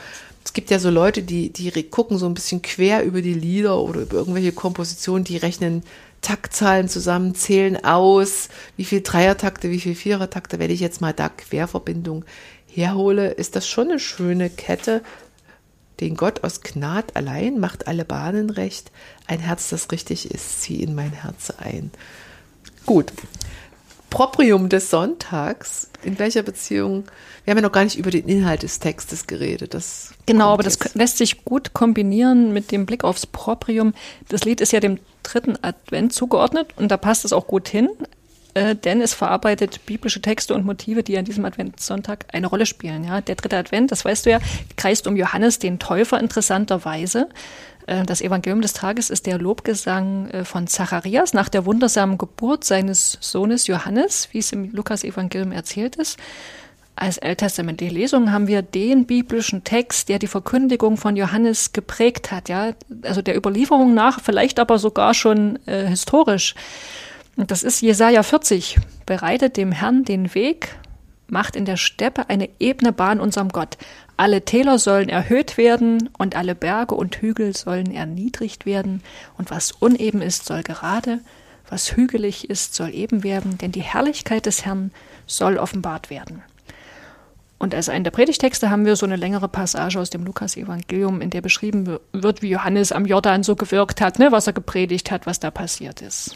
es 0.43 0.53
gibt 0.53 0.71
ja 0.71 0.79
so 0.79 0.89
Leute, 0.89 1.21
die, 1.21 1.51
die 1.51 1.71
gucken 1.83 2.17
so 2.17 2.25
ein 2.25 2.33
bisschen 2.33 2.61
quer 2.61 3.03
über 3.03 3.21
die 3.21 3.33
Lieder 3.33 3.79
oder 3.79 4.01
über 4.01 4.15
irgendwelche 4.15 4.51
Kompositionen, 4.51 5.23
die 5.23 5.37
rechnen 5.37 5.83
Taktzahlen 6.21 6.87
zusammen, 6.87 7.35
zählen 7.35 7.83
aus, 7.83 8.49
wie 8.77 8.85
viel 8.85 9.01
Dreiertakte, 9.01 9.71
wie 9.71 9.79
viel 9.79 9.95
Vierertakte. 9.95 10.59
Wenn 10.59 10.71
ich 10.71 10.79
jetzt 10.79 11.01
mal 11.01 11.13
da 11.13 11.29
Querverbindung 11.29 12.25
herhole, 12.67 13.31
ist 13.31 13.55
das 13.55 13.67
schon 13.67 13.89
eine 13.89 13.99
schöne 13.99 14.49
Kette. 14.49 15.03
Den 16.01 16.15
Gott 16.15 16.43
aus 16.43 16.61
Gnad 16.61 17.15
allein 17.15 17.59
macht 17.59 17.87
alle 17.87 18.03
Bahnen 18.03 18.49
recht. 18.49 18.91
Ein 19.27 19.39
Herz, 19.39 19.69
das 19.69 19.91
richtig 19.91 20.31
ist, 20.31 20.61
zieh 20.61 20.81
in 20.81 20.95
mein 20.95 21.13
Herz 21.13 21.51
ein. 21.51 21.91
Gut. 22.87 23.13
Proprium 24.09 24.67
des 24.67 24.89
Sonntags. 24.89 25.89
In 26.03 26.17
welcher 26.17 26.41
Beziehung? 26.41 27.05
Wir 27.45 27.51
haben 27.51 27.59
ja 27.59 27.61
noch 27.61 27.71
gar 27.71 27.83
nicht 27.83 27.97
über 27.97 28.09
den 28.09 28.27
Inhalt 28.27 28.63
des 28.63 28.79
Textes 28.79 29.27
geredet. 29.27 29.75
Das 29.75 30.13
genau, 30.25 30.49
aber 30.49 30.63
das 30.63 30.79
lässt 30.95 31.17
sich 31.17 31.45
gut 31.45 31.73
kombinieren 31.73 32.51
mit 32.51 32.71
dem 32.71 32.87
Blick 32.87 33.03
aufs 33.03 33.27
Proprium. 33.27 33.93
Das 34.27 34.43
Lied 34.43 34.59
ist 34.59 34.73
ja 34.73 34.79
dem 34.79 34.99
dritten 35.23 35.57
Advent 35.61 36.13
zugeordnet 36.13 36.73
und 36.75 36.89
da 36.89 36.97
passt 36.97 37.25
es 37.25 37.31
auch 37.31 37.45
gut 37.45 37.69
hin, 37.69 37.89
äh, 38.53 38.75
denn 38.75 39.01
es 39.01 39.13
verarbeitet 39.13 39.85
biblische 39.85 40.21
Texte 40.21 40.53
und 40.53 40.65
Motive, 40.65 41.03
die 41.03 41.17
an 41.17 41.25
diesem 41.25 41.45
Adventssonntag 41.45 42.25
eine 42.33 42.47
Rolle 42.47 42.65
spielen. 42.65 43.03
Ja, 43.03 43.21
der 43.21 43.35
dritte 43.35 43.57
Advent, 43.57 43.91
das 43.91 44.03
weißt 44.05 44.25
du 44.25 44.31
ja, 44.31 44.39
kreist 44.77 45.07
um 45.07 45.15
Johannes 45.15 45.59
den 45.59 45.79
Täufer 45.79 46.19
interessanterweise. 46.19 47.29
Äh, 47.87 48.03
das 48.05 48.21
Evangelium 48.21 48.61
des 48.61 48.73
Tages 48.73 49.09
ist 49.09 49.25
der 49.25 49.37
Lobgesang 49.37 50.29
äh, 50.29 50.45
von 50.45 50.67
Zacharias 50.67 51.33
nach 51.33 51.49
der 51.49 51.65
wundersamen 51.65 52.17
Geburt 52.17 52.63
seines 52.63 53.17
Sohnes 53.21 53.67
Johannes, 53.67 54.29
wie 54.31 54.39
es 54.39 54.51
im 54.51 54.71
Lukas-Evangelium 54.71 55.51
erzählt 55.51 55.95
ist. 55.95 56.17
Als 56.95 57.17
ältestamentliche 57.17 57.93
Lesung 57.93 58.31
haben 58.31 58.47
wir 58.47 58.61
den 58.61 59.05
biblischen 59.05 59.63
Text, 59.63 60.09
der 60.09 60.19
die 60.19 60.27
Verkündigung 60.27 60.97
von 60.97 61.15
Johannes 61.15 61.73
geprägt 61.73 62.31
hat, 62.31 62.49
ja, 62.49 62.73
also 63.03 63.21
der 63.21 63.35
Überlieferung 63.35 63.93
nach, 63.93 64.19
vielleicht 64.21 64.59
aber 64.59 64.77
sogar 64.77 65.13
schon 65.13 65.57
äh, 65.65 65.87
historisch. 65.87 66.53
Und 67.37 67.51
das 67.51 67.63
ist 67.63 67.81
Jesaja 67.81 68.23
40. 68.23 68.77
Bereitet 69.05 69.57
dem 69.57 69.71
Herrn 69.71 70.03
den 70.03 70.33
Weg, 70.35 70.75
macht 71.27 71.55
in 71.55 71.65
der 71.65 71.77
Steppe 71.77 72.29
eine 72.29 72.49
ebene 72.59 72.91
Bahn 72.91 73.19
unserem 73.19 73.49
Gott. 73.49 73.77
Alle 74.17 74.43
Täler 74.43 74.77
sollen 74.77 75.09
erhöht 75.09 75.57
werden 75.57 76.09
und 76.17 76.35
alle 76.35 76.55
Berge 76.55 76.93
und 76.93 77.15
Hügel 77.15 77.55
sollen 77.55 77.91
erniedrigt 77.91 78.65
werden. 78.65 79.01
Und 79.37 79.49
was 79.49 79.71
uneben 79.71 80.21
ist, 80.21 80.45
soll 80.45 80.61
gerade, 80.61 81.21
was 81.69 81.95
hügelig 81.95 82.49
ist, 82.49 82.75
soll 82.75 82.93
eben 82.93 83.23
werden, 83.23 83.57
denn 83.57 83.71
die 83.71 83.81
Herrlichkeit 83.81 84.45
des 84.45 84.65
Herrn 84.65 84.91
soll 85.25 85.57
offenbart 85.57 86.09
werden. 86.09 86.43
Und 87.57 87.73
als 87.73 87.89
einen 87.89 88.03
der 88.03 88.11
Predigtexte 88.11 88.69
haben 88.69 88.85
wir 88.85 88.95
so 88.95 89.05
eine 89.05 89.15
längere 89.15 89.47
Passage 89.47 89.99
aus 89.99 90.09
dem 90.09 90.25
Lukas-Evangelium, 90.25 91.21
in 91.21 91.29
der 91.29 91.41
beschrieben 91.41 91.99
wird, 92.11 92.41
wie 92.41 92.49
Johannes 92.49 92.91
am 92.91 93.05
Jordan 93.05 93.43
so 93.43 93.55
gewirkt 93.55 94.01
hat, 94.01 94.19
ne, 94.19 94.31
was 94.31 94.47
er 94.47 94.53
gepredigt 94.53 95.11
hat, 95.11 95.27
was 95.27 95.39
da 95.39 95.51
passiert 95.51 96.01
ist 96.01 96.35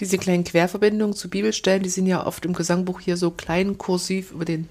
diese 0.00 0.18
kleinen 0.18 0.44
Querverbindungen 0.44 1.14
zu 1.14 1.28
Bibelstellen, 1.28 1.82
die 1.82 1.88
sind 1.88 2.06
ja 2.06 2.26
oft 2.26 2.44
im 2.44 2.52
Gesangbuch 2.52 3.00
hier 3.00 3.16
so 3.16 3.30
klein 3.30 3.78
kursiv 3.78 4.32
über 4.32 4.44
den 4.44 4.68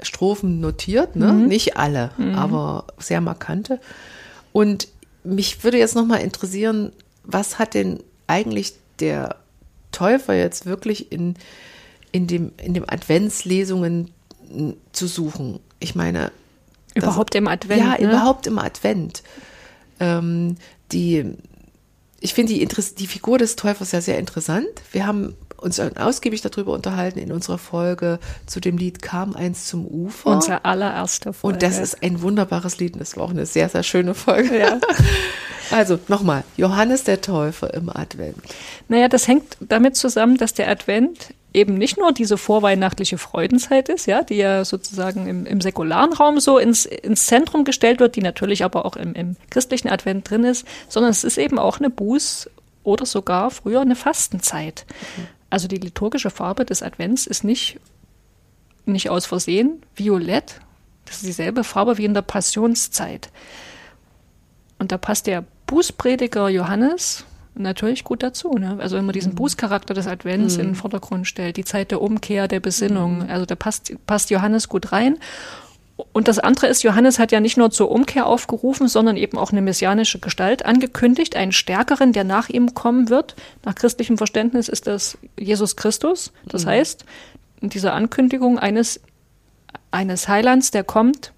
Strophen 0.00 0.60
notiert, 0.60 1.16
ne? 1.16 1.32
Mhm. 1.32 1.46
Nicht 1.46 1.76
alle, 1.76 2.10
mhm. 2.16 2.34
aber 2.34 2.86
sehr 2.98 3.20
markante. 3.20 3.80
Und 4.52 4.88
mich 5.24 5.62
würde 5.64 5.78
jetzt 5.78 5.94
nochmal 5.94 6.20
interessieren, 6.20 6.92
was 7.24 7.58
hat 7.58 7.74
denn 7.74 8.00
eigentlich 8.26 8.74
der 8.98 9.36
Täufer 9.92 10.34
jetzt 10.34 10.66
wirklich 10.66 11.12
in, 11.12 11.34
in, 12.10 12.26
dem, 12.26 12.52
in 12.62 12.74
dem 12.74 12.84
Adventslesungen 12.88 14.10
zu 14.92 15.06
suchen? 15.06 15.60
Ich 15.78 15.94
meine. 15.94 16.32
Überhaupt 16.94 17.34
das, 17.34 17.38
im 17.38 17.48
Advent. 17.48 17.80
Ja, 17.80 17.92
ne? 17.92 17.98
überhaupt 17.98 18.46
im 18.46 18.58
Advent. 18.58 19.22
Ähm, 20.00 20.56
die 20.90 21.36
ich 22.22 22.34
finde 22.34 22.54
die, 22.54 22.66
die 22.66 23.06
Figur 23.06 23.38
des 23.38 23.56
Täufers 23.56 23.92
ja 23.92 24.00
sehr 24.00 24.18
interessant. 24.18 24.68
Wir 24.92 25.06
haben 25.06 25.34
uns 25.56 25.78
ausgiebig 25.78 26.40
darüber 26.42 26.72
unterhalten 26.72 27.18
in 27.18 27.32
unserer 27.32 27.58
Folge 27.58 28.18
zu 28.46 28.60
dem 28.60 28.76
Lied 28.76 29.00
Kam 29.00 29.34
eins 29.34 29.66
zum 29.66 29.86
Ufer. 29.86 30.30
Unsere 30.30 30.64
allererste 30.64 31.32
Folge. 31.32 31.54
Und 31.54 31.62
das 31.62 31.78
ist 31.78 32.02
ein 32.02 32.20
wunderbares 32.22 32.78
Lied 32.78 32.94
und 32.94 33.00
das 33.00 33.16
war 33.16 33.24
auch 33.24 33.30
eine 33.30 33.46
sehr, 33.46 33.68
sehr 33.68 33.82
schöne 33.82 34.14
Folge. 34.14 34.58
Ja. 34.58 34.80
Also 35.70 35.98
nochmal, 36.06 36.44
Johannes 36.58 37.04
der 37.04 37.22
Täufer 37.22 37.72
im 37.72 37.88
Advent. 37.88 38.36
Naja, 38.88 39.08
das 39.08 39.26
hängt 39.26 39.56
damit 39.60 39.96
zusammen, 39.96 40.36
dass 40.36 40.52
der 40.52 40.68
Advent 40.68 41.32
eben 41.54 41.74
nicht 41.74 41.98
nur 41.98 42.12
diese 42.12 42.38
vorweihnachtliche 42.38 43.18
Freudenzeit 43.18 43.88
ist, 43.88 44.06
ja, 44.06 44.22
die 44.22 44.36
ja 44.36 44.64
sozusagen 44.64 45.26
im, 45.26 45.46
im 45.46 45.60
säkularen 45.60 46.12
Raum 46.12 46.40
so 46.40 46.58
ins, 46.58 46.86
ins 46.86 47.26
Zentrum 47.26 47.64
gestellt 47.64 48.00
wird, 48.00 48.16
die 48.16 48.22
natürlich 48.22 48.64
aber 48.64 48.84
auch 48.84 48.96
im, 48.96 49.14
im 49.14 49.36
christlichen 49.50 49.88
Advent 49.88 50.30
drin 50.30 50.44
ist, 50.44 50.66
sondern 50.88 51.10
es 51.10 51.24
ist 51.24 51.38
eben 51.38 51.58
auch 51.58 51.78
eine 51.78 51.88
Buß- 51.88 52.48
oder 52.84 53.06
sogar 53.06 53.50
früher 53.50 53.80
eine 53.80 53.96
Fastenzeit. 53.96 54.86
Mhm. 55.16 55.26
Also 55.50 55.68
die 55.68 55.76
liturgische 55.76 56.30
Farbe 56.30 56.64
des 56.64 56.82
Advents 56.82 57.26
ist 57.26 57.44
nicht, 57.44 57.78
nicht 58.86 59.10
aus 59.10 59.26
Versehen 59.26 59.82
violett. 59.94 60.60
Das 61.04 61.16
ist 61.16 61.26
dieselbe 61.26 61.64
Farbe 61.64 61.98
wie 61.98 62.06
in 62.06 62.14
der 62.14 62.22
Passionszeit. 62.22 63.30
Und 64.78 64.92
da 64.92 64.98
passt 64.98 65.26
der 65.26 65.44
Bußprediger 65.66 66.48
Johannes 66.48 67.24
natürlich 67.54 68.04
gut 68.04 68.22
dazu. 68.22 68.54
Ne? 68.54 68.78
Also 68.80 68.96
wenn 68.96 69.04
man 69.04 69.12
diesen 69.12 69.32
mhm. 69.32 69.36
Bußcharakter 69.36 69.94
des 69.94 70.06
Advents 70.06 70.54
mhm. 70.54 70.60
in 70.60 70.66
den 70.68 70.74
Vordergrund 70.74 71.26
stellt, 71.26 71.56
die 71.56 71.64
Zeit 71.64 71.90
der 71.90 72.00
Umkehr, 72.00 72.48
der 72.48 72.60
Besinnung, 72.60 73.24
mhm. 73.24 73.30
also 73.30 73.46
da 73.46 73.54
passt, 73.54 73.94
passt 74.06 74.30
Johannes 74.30 74.68
gut 74.68 74.92
rein. 74.92 75.18
Und 76.12 76.26
das 76.26 76.38
andere 76.38 76.66
ist, 76.66 76.82
Johannes 76.82 77.18
hat 77.18 77.32
ja 77.32 77.40
nicht 77.40 77.56
nur 77.56 77.70
zur 77.70 77.90
Umkehr 77.90 78.26
aufgerufen, 78.26 78.88
sondern 78.88 79.16
eben 79.16 79.38
auch 79.38 79.52
eine 79.52 79.60
messianische 79.60 80.18
Gestalt 80.18 80.64
angekündigt, 80.64 81.36
einen 81.36 81.52
Stärkeren, 81.52 82.12
der 82.12 82.24
nach 82.24 82.48
ihm 82.48 82.74
kommen 82.74 83.08
wird. 83.08 83.36
Nach 83.64 83.74
christlichem 83.74 84.16
Verständnis 84.16 84.68
ist 84.68 84.86
das 84.86 85.18
Jesus 85.38 85.76
Christus. 85.76 86.32
Das 86.46 86.64
mhm. 86.64 86.70
heißt, 86.70 87.04
in 87.60 87.68
dieser 87.68 87.92
Ankündigung 87.92 88.58
eines, 88.58 89.00
eines 89.90 90.28
Heilands, 90.28 90.70
der 90.70 90.82
kommt, 90.82 91.32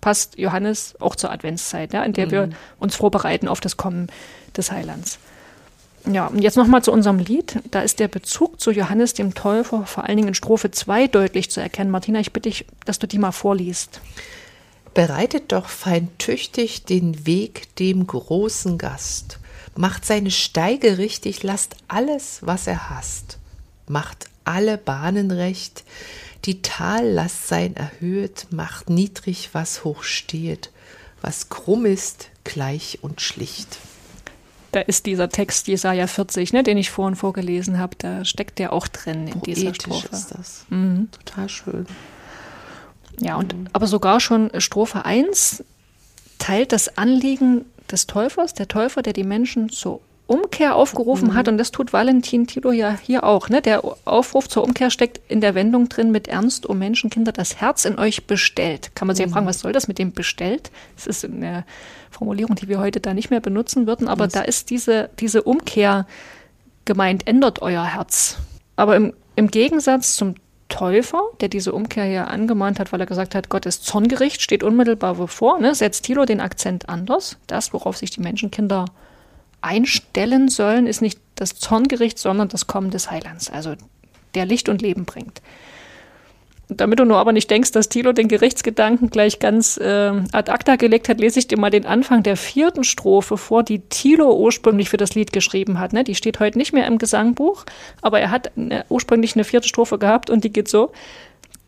passt 0.00 0.38
Johannes 0.38 0.94
auch 0.98 1.14
zur 1.14 1.30
Adventszeit, 1.30 1.92
ja, 1.92 2.02
in 2.02 2.14
der 2.14 2.26
mhm. 2.26 2.30
wir 2.30 2.48
uns 2.78 2.96
vorbereiten 2.96 3.46
auf 3.46 3.60
das 3.60 3.76
Kommen 3.76 4.08
des 4.56 4.72
Heilands. 4.72 5.18
Ja, 6.10 6.26
und 6.26 6.40
jetzt 6.40 6.56
nochmal 6.56 6.82
zu 6.82 6.92
unserem 6.92 7.18
Lied. 7.18 7.60
Da 7.70 7.80
ist 7.82 8.00
der 8.00 8.08
Bezug 8.08 8.60
zu 8.60 8.72
Johannes 8.72 9.14
dem 9.14 9.34
Täufer 9.34 9.86
vor 9.86 10.04
allen 10.04 10.16
Dingen 10.16 10.28
in 10.28 10.34
Strophe 10.34 10.70
2 10.70 11.06
deutlich 11.06 11.50
zu 11.50 11.60
erkennen. 11.60 11.90
Martina, 11.90 12.18
ich 12.18 12.32
bitte 12.32 12.48
dich, 12.48 12.66
dass 12.84 12.98
du 12.98 13.06
die 13.06 13.18
mal 13.18 13.32
vorliest. 13.32 14.00
Bereitet 14.94 15.52
doch 15.52 15.68
fein 15.68 16.08
tüchtig 16.18 16.84
den 16.84 17.24
Weg 17.24 17.74
dem 17.76 18.06
großen 18.06 18.78
Gast. 18.78 19.38
Macht 19.76 20.04
seine 20.04 20.30
Steige 20.30 20.98
richtig, 20.98 21.42
lasst 21.44 21.76
alles, 21.88 22.40
was 22.42 22.66
er 22.66 22.90
hasst. 22.90 23.38
Macht 23.86 24.26
alle 24.44 24.78
Bahnen 24.78 25.30
recht, 25.30 25.84
die 26.44 26.62
Tallast 26.62 27.46
sein 27.46 27.76
erhöht, 27.76 28.48
macht 28.50 28.90
niedrig, 28.90 29.50
was 29.52 29.84
hoch 29.84 30.02
steht, 30.02 30.70
was 31.20 31.48
krumm 31.48 31.86
ist, 31.86 32.28
gleich 32.44 32.98
und 33.02 33.20
schlicht 33.20 33.78
da 34.72 34.80
ist 34.80 35.06
dieser 35.06 35.28
Text 35.28 35.68
Jesaja 35.68 36.06
40, 36.06 36.52
ne, 36.52 36.62
den 36.62 36.78
ich 36.78 36.90
vorhin 36.90 37.14
vorgelesen 37.14 37.78
habe, 37.78 37.94
da 37.98 38.24
steckt 38.24 38.58
der 38.58 38.72
auch 38.72 38.88
drin 38.88 39.28
in 39.28 39.40
Poetisch 39.40 39.54
dieser 39.54 39.74
Strophe. 39.74 40.08
ist 40.10 40.30
das. 40.30 40.64
Mhm. 40.70 41.08
Total 41.12 41.48
schön. 41.48 41.86
Ja, 43.20 43.36
und 43.36 43.54
mhm. 43.54 43.68
aber 43.72 43.86
sogar 43.86 44.18
schon 44.18 44.50
Strophe 44.58 45.04
1 45.04 45.62
teilt 46.38 46.72
das 46.72 46.96
Anliegen 46.96 47.66
des 47.90 48.06
Täufers, 48.06 48.54
der 48.54 48.66
Täufer, 48.66 49.02
der 49.02 49.12
die 49.12 49.24
Menschen 49.24 49.68
zur 49.68 50.00
Umkehr 50.26 50.76
aufgerufen 50.76 51.28
mhm. 51.28 51.34
hat, 51.34 51.48
und 51.48 51.58
das 51.58 51.72
tut 51.72 51.92
Valentin 51.92 52.46
Tilo 52.46 52.72
ja 52.72 52.96
hier 53.02 53.24
auch. 53.24 53.48
Ne? 53.48 53.60
Der 53.60 53.82
Aufruf 54.04 54.48
zur 54.48 54.64
Umkehr 54.64 54.90
steckt 54.90 55.20
in 55.28 55.40
der 55.40 55.54
Wendung 55.54 55.88
drin 55.88 56.10
mit 56.10 56.28
Ernst, 56.28 56.64
um 56.66 56.78
Menschenkinder, 56.78 57.32
das 57.32 57.60
Herz 57.60 57.84
in 57.84 57.98
euch 57.98 58.26
bestellt. 58.26 58.92
Kann 58.94 59.06
man 59.06 59.16
sich 59.16 59.26
mhm. 59.26 59.30
ja 59.30 59.34
fragen, 59.34 59.46
was 59.46 59.60
soll 59.60 59.72
das 59.72 59.88
mit 59.88 59.98
dem 59.98 60.12
bestellt? 60.12 60.70
Das 60.96 61.06
ist 61.06 61.24
eine 61.24 61.64
Formulierung, 62.10 62.54
die 62.54 62.68
wir 62.68 62.78
heute 62.78 63.00
da 63.00 63.14
nicht 63.14 63.30
mehr 63.30 63.40
benutzen 63.40 63.86
würden, 63.86 64.08
aber 64.08 64.26
was? 64.26 64.32
da 64.32 64.42
ist 64.42 64.70
diese, 64.70 65.10
diese 65.18 65.42
Umkehr 65.42 66.06
gemeint, 66.84 67.26
ändert 67.26 67.60
euer 67.62 67.84
Herz. 67.84 68.38
Aber 68.76 68.96
im, 68.96 69.12
im 69.36 69.48
Gegensatz 69.48 70.16
zum 70.16 70.36
Täufer, 70.68 71.22
der 71.40 71.48
diese 71.48 71.72
Umkehr 71.72 72.04
hier 72.04 72.28
angemahnt 72.28 72.80
hat, 72.80 72.92
weil 72.92 73.00
er 73.00 73.06
gesagt 73.06 73.34
hat, 73.34 73.50
Gott 73.50 73.66
ist 73.66 73.84
Zorngericht, 73.84 74.40
steht 74.40 74.62
unmittelbar 74.62 75.16
bevor, 75.16 75.58
ne, 75.58 75.74
setzt 75.74 76.04
Thilo 76.04 76.24
den 76.24 76.40
Akzent 76.40 76.88
anders. 76.88 77.36
Das, 77.46 77.74
worauf 77.74 77.98
sich 77.98 78.10
die 78.10 78.22
Menschenkinder 78.22 78.86
einstellen 79.62 80.48
sollen, 80.48 80.86
ist 80.86 81.02
nicht 81.02 81.18
das 81.34 81.54
Zorngericht, 81.54 82.18
sondern 82.18 82.48
das 82.48 82.66
Kommen 82.66 82.90
des 82.90 83.10
Heilands, 83.10 83.50
also 83.50 83.74
der 84.34 84.46
Licht 84.46 84.68
und 84.68 84.82
Leben 84.82 85.04
bringt. 85.04 85.40
Damit 86.68 86.98
du 86.98 87.04
nur 87.04 87.18
aber 87.18 87.32
nicht 87.32 87.50
denkst, 87.50 87.72
dass 87.72 87.88
Thilo 87.88 88.12
den 88.12 88.28
Gerichtsgedanken 88.28 89.10
gleich 89.10 89.38
ganz 89.38 89.76
äh, 89.76 90.12
ad 90.32 90.50
acta 90.50 90.76
gelegt 90.76 91.08
hat, 91.08 91.20
lese 91.20 91.38
ich 91.38 91.48
dir 91.48 91.58
mal 91.58 91.70
den 91.70 91.86
Anfang 91.86 92.22
der 92.22 92.36
vierten 92.36 92.84
Strophe 92.84 93.36
vor, 93.36 93.62
die 93.62 93.80
Thilo 93.80 94.34
ursprünglich 94.34 94.88
für 94.88 94.96
das 94.96 95.14
Lied 95.14 95.32
geschrieben 95.32 95.78
hat. 95.78 95.92
Ne? 95.92 96.04
Die 96.04 96.14
steht 96.14 96.40
heute 96.40 96.58
nicht 96.58 96.72
mehr 96.72 96.86
im 96.86 96.98
Gesangbuch, 96.98 97.64
aber 98.00 98.20
er 98.20 98.30
hat 98.30 98.52
eine, 98.56 98.84
ursprünglich 98.88 99.34
eine 99.34 99.44
vierte 99.44 99.68
Strophe 99.68 99.98
gehabt 99.98 100.30
und 100.30 100.44
die 100.44 100.52
geht 100.52 100.68
so. 100.68 100.92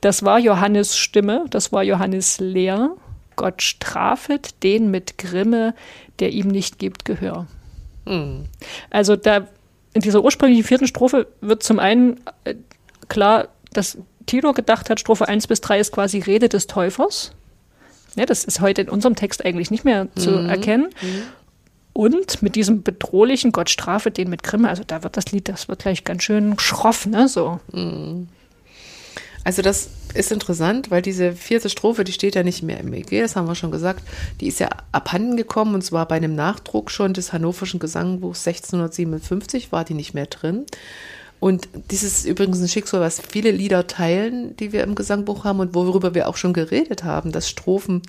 Das 0.00 0.22
war 0.22 0.38
Johannes 0.38 0.96
Stimme, 0.96 1.46
das 1.50 1.72
war 1.72 1.82
Johannes 1.82 2.38
Lehr. 2.40 2.90
Gott 3.36 3.62
strafet 3.62 4.62
den 4.62 4.90
mit 4.90 5.18
Grimme, 5.18 5.74
der 6.20 6.30
ihm 6.30 6.48
nicht 6.48 6.78
gibt 6.78 7.04
Gehör. 7.04 7.46
Mhm. 8.06 8.44
Also 8.90 9.16
da 9.16 9.48
in 9.92 10.00
dieser 10.00 10.22
ursprünglichen 10.22 10.64
vierten 10.64 10.86
Strophe 10.86 11.26
wird 11.40 11.62
zum 11.62 11.78
einen 11.78 12.20
äh, 12.44 12.54
klar, 13.08 13.48
dass 13.72 13.98
Tilo 14.26 14.52
gedacht 14.52 14.90
hat, 14.90 15.00
Strophe 15.00 15.28
1 15.28 15.46
bis 15.46 15.60
3 15.60 15.80
ist 15.80 15.92
quasi 15.92 16.18
Rede 16.18 16.48
des 16.48 16.66
Täufers. 16.66 17.32
Ja, 18.16 18.26
das 18.26 18.44
ist 18.44 18.60
heute 18.60 18.82
in 18.82 18.88
unserem 18.88 19.16
Text 19.16 19.44
eigentlich 19.44 19.70
nicht 19.70 19.84
mehr 19.84 20.08
zu 20.14 20.30
mhm. 20.30 20.48
erkennen. 20.48 20.88
Mhm. 21.02 21.22
Und 21.92 22.42
mit 22.42 22.56
diesem 22.56 22.82
bedrohlichen 22.82 23.52
Gott 23.52 23.70
strafe 23.70 24.10
den 24.10 24.28
mit 24.28 24.42
Grimme, 24.42 24.68
also 24.68 24.82
da 24.84 25.04
wird 25.04 25.16
das 25.16 25.30
Lied, 25.30 25.48
das 25.48 25.68
wird 25.68 25.80
gleich 25.80 26.02
ganz 26.02 26.24
schön 26.24 26.58
schroff, 26.58 27.06
ne? 27.06 27.28
So. 27.28 27.60
Mhm. 27.72 28.28
Also 29.44 29.60
das 29.60 29.90
ist 30.14 30.32
interessant, 30.32 30.90
weil 30.90 31.02
diese 31.02 31.32
vierte 31.32 31.68
Strophe, 31.68 32.04
die 32.04 32.12
steht 32.12 32.34
ja 32.34 32.42
nicht 32.42 32.62
mehr 32.62 32.80
im 32.80 32.92
EG, 32.92 33.20
das 33.20 33.36
haben 33.36 33.46
wir 33.46 33.54
schon 33.54 33.70
gesagt, 33.70 34.02
die 34.40 34.48
ist 34.48 34.58
ja 34.58 34.70
abhanden 34.90 35.36
gekommen 35.36 35.74
und 35.74 35.82
zwar 35.82 36.08
bei 36.08 36.16
einem 36.16 36.34
Nachdruck 36.34 36.90
schon 36.90 37.12
des 37.12 37.32
Hannoverschen 37.32 37.78
Gesangbuchs 37.78 38.46
1657 38.46 39.70
war 39.70 39.84
die 39.84 39.94
nicht 39.94 40.14
mehr 40.14 40.26
drin. 40.26 40.64
Und 41.40 41.68
dieses 41.90 42.20
ist 42.20 42.24
übrigens 42.24 42.60
ein 42.60 42.68
Schicksal, 42.68 43.02
was 43.02 43.20
viele 43.20 43.50
Lieder 43.50 43.86
teilen, 43.86 44.56
die 44.56 44.72
wir 44.72 44.82
im 44.82 44.94
Gesangbuch 44.94 45.44
haben 45.44 45.60
und 45.60 45.74
worüber 45.74 46.14
wir 46.14 46.26
auch 46.26 46.38
schon 46.38 46.54
geredet 46.54 47.04
haben, 47.04 47.32
dass 47.32 47.50
Strophen 47.50 48.00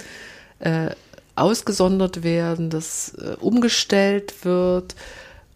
äh, 0.59 0.91
ausgesondert 1.35 2.23
werden, 2.23 2.69
dass 2.69 3.13
äh, 3.15 3.35
umgestellt 3.41 4.45
wird. 4.45 4.95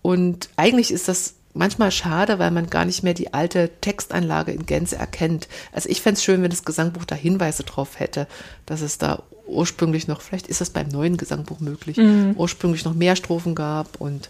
Und 0.02 0.50
eigentlich 0.58 0.92
ist 0.92 1.08
das 1.08 1.36
manchmal 1.60 1.92
schade, 1.92 2.40
weil 2.40 2.52
man 2.52 2.70
gar 2.70 2.86
nicht 2.86 3.04
mehr 3.04 3.14
die 3.14 3.34
alte 3.34 3.70
Textanlage 3.82 4.52
in 4.52 4.66
Gänze 4.66 4.96
erkennt. 4.96 5.50
Also 5.74 5.90
ich 5.90 6.02
fände 6.02 6.18
es 6.18 6.24
schön, 6.24 6.42
wenn 6.42 6.50
das 6.50 6.64
Gesangbuch 6.64 7.06
da 7.06 7.16
Hinweise 7.16 7.64
drauf 7.64 8.00
hätte, 8.00 8.28
dass 8.66 8.82
es 8.82 8.98
da 8.98 9.24
ursprünglich 9.46 10.08
noch, 10.08 10.22
vielleicht 10.22 10.48
ist 10.48 10.62
das 10.62 10.70
beim 10.70 10.88
neuen 10.88 11.18
Gesangbuch 11.18 11.60
möglich, 11.60 11.98
mhm. 11.98 12.34
ursprünglich 12.38 12.86
noch 12.86 12.94
mehr 12.94 13.16
Strophen 13.16 13.56
gab 13.56 14.00
und, 14.00 14.30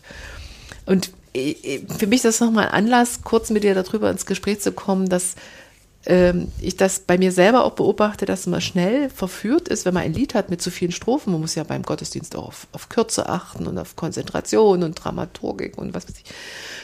und 0.86 1.12
für 1.34 2.08
mich 2.08 2.18
ist 2.18 2.26
das 2.26 2.40
nochmal 2.40 2.66
ein 2.70 2.86
Anlass, 2.86 3.22
kurz 3.24 3.52
mit 3.52 3.64
dir 3.64 3.76
darüber 3.76 4.10
ins 4.10 4.26
Gespräch 4.26 4.62
zu 4.62 4.72
kommen, 4.72 5.08
dass 5.08 5.36
ich 6.06 6.78
das 6.78 7.02
bei 7.02 7.18
mir 7.18 7.34
selber 7.34 7.66
auch 7.66 7.74
beobachte, 7.74 8.26
dass 8.26 8.48
man 8.48 8.62
schnell 8.62 9.10
verführt 9.10 9.68
ist, 9.68 9.86
wenn 9.86 9.94
man 9.94 10.04
ein 10.04 10.14
Lied 10.14 10.34
hat 10.34 10.50
mit 10.50 10.62
zu 10.62 10.72
vielen 10.72 10.94
Strophen. 10.94 11.34
Man 11.34 11.42
muss 11.42 11.56
ja 11.56 11.64
beim 11.66 11.84
Gottesdienst 11.84 12.38
auch 12.38 12.48
auf, 12.48 12.68
auf 12.72 12.88
Kürze 12.88 13.28
achten 13.28 13.68
und 13.68 13.78
auf 13.78 13.98
Konzentration 13.98 14.84
und 14.84 14.96
Dramaturgik 14.96 15.78
und 15.78 15.94
was 15.94 16.08
weiß 16.08 16.16
ich. 16.24 16.32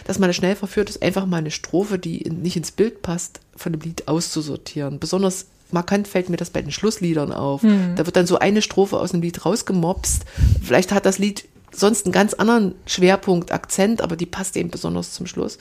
Dass 0.05 0.19
man 0.19 0.33
schnell 0.33 0.55
verführt 0.55 0.89
ist, 0.89 1.01
einfach 1.01 1.25
mal 1.25 1.37
eine 1.37 1.51
Strophe, 1.51 1.97
die 1.97 2.29
nicht 2.29 2.57
ins 2.57 2.71
Bild 2.71 3.01
passt, 3.01 3.39
von 3.55 3.71
dem 3.71 3.81
Lied 3.81 4.09
auszusortieren. 4.09 4.99
Besonders 4.99 5.45
markant 5.71 6.09
fällt 6.09 6.29
mir 6.29 6.37
das 6.37 6.49
bei 6.49 6.61
den 6.61 6.71
Schlussliedern 6.71 7.31
auf. 7.31 7.63
Mhm. 7.63 7.95
Da 7.95 8.05
wird 8.05 8.17
dann 8.17 8.27
so 8.27 8.37
eine 8.39 8.61
Strophe 8.61 8.99
aus 8.99 9.11
dem 9.11 9.21
Lied 9.21 9.45
rausgemopst. 9.45 10.25
Vielleicht 10.61 10.91
hat 10.91 11.05
das 11.05 11.19
Lied 11.19 11.45
sonst 11.71 12.05
einen 12.05 12.13
ganz 12.13 12.33
anderen 12.33 12.75
Schwerpunkt, 12.85 13.51
Akzent, 13.51 14.01
aber 14.01 14.15
die 14.15 14.25
passt 14.25 14.57
eben 14.57 14.69
besonders 14.69 15.13
zum 15.13 15.25
Schluss. 15.25 15.57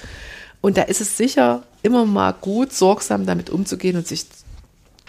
Und 0.64 0.79
da 0.79 0.83
ist 0.85 1.03
es 1.03 1.18
sicher 1.18 1.62
immer 1.83 2.07
mal 2.07 2.33
gut, 2.33 2.72
sorgsam 2.72 3.27
damit 3.27 3.50
umzugehen 3.50 3.98
und 3.98 4.07
sich 4.07 4.24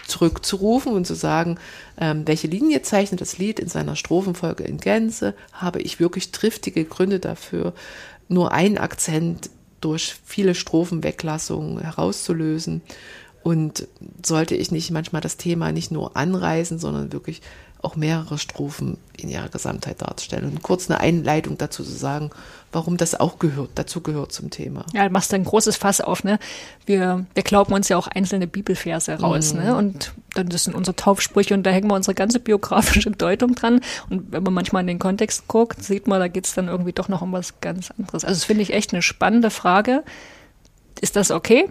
zurückzurufen 0.06 0.92
und 0.92 1.06
zu 1.06 1.14
sagen, 1.14 1.56
ähm, 1.98 2.28
welche 2.28 2.46
Linie 2.46 2.82
zeichnet 2.82 3.22
das 3.22 3.38
Lied 3.38 3.58
in 3.58 3.68
seiner 3.68 3.96
Strophenfolge 3.96 4.64
in 4.64 4.76
Gänze? 4.76 5.32
Habe 5.54 5.80
ich 5.80 5.98
wirklich 5.98 6.30
triftige 6.30 6.84
Gründe 6.84 7.20
dafür, 7.20 7.72
nur 8.28 8.52
einen 8.52 8.76
Akzent 8.76 9.48
durch 9.80 10.16
viele 10.26 10.54
Strophenweglassungen 10.54 11.80
herauszulösen? 11.80 12.82
Und 13.42 13.88
sollte 14.22 14.56
ich 14.56 14.70
nicht 14.70 14.90
manchmal 14.90 15.22
das 15.22 15.38
Thema 15.38 15.72
nicht 15.72 15.90
nur 15.90 16.18
anreißen, 16.18 16.78
sondern 16.78 17.14
wirklich 17.14 17.40
auch 17.86 17.96
mehrere 17.96 18.36
Strophen 18.36 18.98
in 19.16 19.28
ihrer 19.28 19.48
Gesamtheit 19.48 20.02
darzustellen. 20.02 20.50
Und 20.50 20.62
kurz 20.62 20.90
eine 20.90 21.00
Einleitung 21.00 21.56
dazu 21.56 21.84
zu 21.84 21.92
sagen, 21.92 22.30
warum 22.72 22.96
das 22.96 23.18
auch 23.18 23.38
gehört, 23.38 23.70
dazu 23.76 24.00
gehört 24.00 24.32
zum 24.32 24.50
Thema. 24.50 24.84
Ja, 24.92 25.06
du 25.06 25.10
machst 25.10 25.32
ein 25.32 25.44
großes 25.44 25.76
Fass 25.76 26.00
auf, 26.00 26.24
ne? 26.24 26.38
Wir, 26.84 27.24
wir 27.32 27.42
glauben 27.42 27.72
uns 27.72 27.88
ja 27.88 27.96
auch 27.96 28.08
einzelne 28.08 28.46
Bibelverse 28.46 29.14
raus, 29.20 29.54
mm. 29.54 29.56
ne? 29.56 29.76
Und 29.76 30.12
dann 30.34 30.48
das 30.48 30.64
sind 30.64 30.74
unsere 30.74 30.96
Taufsprüche 30.96 31.54
und 31.54 31.62
da 31.62 31.70
hängen 31.70 31.88
wir 31.88 31.94
unsere 31.94 32.14
ganze 32.14 32.40
biografische 32.40 33.10
Deutung 33.12 33.54
dran. 33.54 33.80
Und 34.10 34.32
wenn 34.32 34.42
man 34.42 34.52
manchmal 34.52 34.80
in 34.80 34.88
den 34.88 34.98
Kontext 34.98 35.46
guckt, 35.46 35.82
sieht 35.82 36.08
man, 36.08 36.20
da 36.20 36.28
geht's 36.28 36.54
dann 36.54 36.68
irgendwie 36.68 36.92
doch 36.92 37.08
noch 37.08 37.22
um 37.22 37.32
was 37.32 37.60
ganz 37.60 37.92
anderes. 37.92 38.24
Also 38.24 38.34
das 38.34 38.44
finde 38.44 38.62
ich 38.62 38.72
echt 38.72 38.92
eine 38.92 39.00
spannende 39.00 39.50
Frage. 39.50 40.02
Ist 41.00 41.16
das 41.16 41.30
okay? 41.30 41.68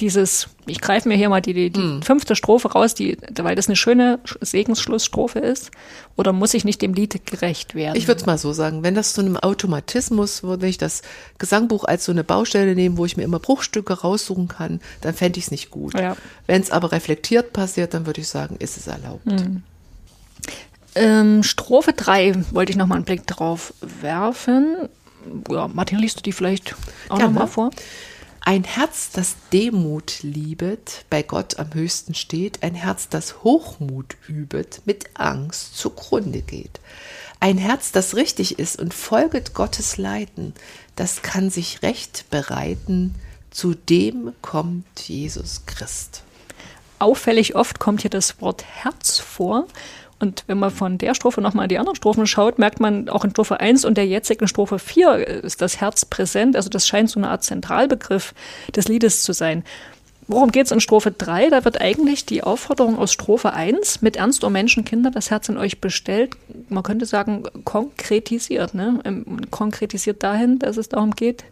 Dieses, 0.00 0.48
ich 0.66 0.80
greife 0.80 1.08
mir 1.08 1.16
hier 1.16 1.28
mal 1.28 1.40
die, 1.40 1.54
die, 1.54 1.70
die 1.70 1.80
hm. 1.80 2.02
fünfte 2.02 2.34
Strophe 2.34 2.72
raus, 2.72 2.94
die, 2.94 3.16
weil 3.38 3.54
das 3.54 3.68
eine 3.68 3.76
schöne 3.76 4.18
Segensschlussstrophe 4.40 5.38
ist, 5.38 5.70
oder 6.16 6.32
muss 6.32 6.54
ich 6.54 6.64
nicht 6.64 6.82
dem 6.82 6.94
Lied 6.94 7.24
gerecht 7.26 7.74
werden? 7.74 7.96
Ich 7.96 8.08
würde 8.08 8.20
es 8.20 8.26
mal 8.26 8.38
so 8.38 8.52
sagen, 8.52 8.82
wenn 8.82 8.94
das 8.94 9.12
zu 9.12 9.20
einem 9.20 9.36
Automatismus, 9.36 10.42
würde 10.42 10.66
ich 10.66 10.78
das 10.78 11.02
Gesangbuch 11.38 11.84
als 11.84 12.04
so 12.04 12.12
eine 12.12 12.24
Baustelle 12.24 12.74
nehmen, 12.74 12.96
wo 12.96 13.04
ich 13.04 13.16
mir 13.16 13.22
immer 13.22 13.38
Bruchstücke 13.38 14.00
raussuchen 14.00 14.48
kann, 14.48 14.80
dann 15.00 15.14
fände 15.14 15.38
ich 15.38 15.46
es 15.46 15.50
nicht 15.52 15.70
gut. 15.70 15.94
Ja. 15.94 16.16
Wenn 16.46 16.60
es 16.60 16.72
aber 16.72 16.90
reflektiert 16.90 17.52
passiert, 17.52 17.94
dann 17.94 18.06
würde 18.06 18.20
ich 18.20 18.28
sagen, 18.28 18.56
ist 18.58 18.76
es 18.76 18.88
erlaubt. 18.88 19.26
Hm. 19.26 19.62
Ähm, 20.96 21.42
Strophe 21.42 21.92
3 21.92 22.44
wollte 22.50 22.70
ich 22.70 22.76
nochmal 22.76 22.96
einen 22.96 23.04
Blick 23.04 23.26
drauf 23.26 23.74
werfen. 23.80 24.88
Ja, 25.50 25.68
Martin, 25.68 25.98
liest 25.98 26.18
du 26.18 26.22
die 26.22 26.32
vielleicht 26.32 26.74
auch 27.08 27.18
nochmal 27.18 27.48
vor? 27.48 27.70
Ein 28.46 28.64
Herz, 28.64 29.08
das 29.10 29.36
Demut 29.54 30.22
liebet, 30.22 31.06
bei 31.08 31.22
Gott 31.22 31.58
am 31.58 31.72
höchsten 31.72 32.14
steht, 32.14 32.62
ein 32.62 32.74
Herz, 32.74 33.08
das 33.08 33.42
Hochmut 33.42 34.18
übet, 34.28 34.82
mit 34.84 35.06
Angst 35.14 35.78
zugrunde 35.78 36.42
geht. 36.42 36.78
Ein 37.40 37.56
Herz, 37.56 37.90
das 37.90 38.14
richtig 38.16 38.58
ist 38.58 38.78
und 38.78 38.92
folget 38.92 39.54
Gottes 39.54 39.96
Leiten, 39.96 40.52
das 40.94 41.22
kann 41.22 41.48
sich 41.48 41.80
recht 41.80 42.26
bereiten, 42.28 43.14
zu 43.50 43.72
dem 43.72 44.34
kommt 44.42 45.00
Jesus 45.00 45.62
Christ. 45.64 46.22
Auffällig 46.98 47.54
oft 47.54 47.78
kommt 47.78 48.02
hier 48.02 48.10
das 48.10 48.42
Wort 48.42 48.62
Herz 48.62 49.20
vor 49.20 49.66
und 50.24 50.44
wenn 50.46 50.58
man 50.58 50.70
von 50.70 50.96
der 50.96 51.14
Strophe 51.14 51.42
nochmal 51.42 51.68
die 51.68 51.78
anderen 51.78 51.96
Strophen 51.96 52.26
schaut, 52.26 52.58
merkt 52.58 52.80
man 52.80 53.10
auch 53.10 53.24
in 53.24 53.30
Strophe 53.30 53.60
1 53.60 53.84
und 53.84 53.98
der 53.98 54.06
jetzigen 54.06 54.48
Strophe 54.48 54.78
4 54.78 55.44
ist 55.44 55.60
das 55.60 55.82
Herz 55.82 56.06
präsent. 56.06 56.56
Also 56.56 56.70
das 56.70 56.88
scheint 56.88 57.10
so 57.10 57.20
eine 57.20 57.28
Art 57.28 57.44
Zentralbegriff 57.44 58.34
des 58.74 58.88
Liedes 58.88 59.22
zu 59.22 59.34
sein. 59.34 59.64
Worum 60.26 60.50
geht 60.50 60.64
es 60.64 60.72
in 60.72 60.80
Strophe 60.80 61.12
3? 61.12 61.50
Da 61.50 61.66
wird 61.66 61.78
eigentlich 61.82 62.24
die 62.24 62.42
Aufforderung 62.42 62.98
aus 62.98 63.12
Strophe 63.12 63.52
1 63.52 64.00
mit 64.00 64.16
Ernst, 64.16 64.42
o 64.44 64.48
Menschenkinder, 64.48 65.10
das 65.10 65.30
Herz 65.30 65.50
in 65.50 65.58
euch 65.58 65.82
bestellt, 65.82 66.36
man 66.70 66.82
könnte 66.82 67.04
sagen, 67.04 67.44
konkretisiert. 67.64 68.72
Ne? 68.72 69.00
Ähm, 69.04 69.50
konkretisiert 69.50 70.22
dahin, 70.22 70.58
dass 70.58 70.78
es 70.78 70.88
darum 70.88 71.10
geht, 71.10 71.44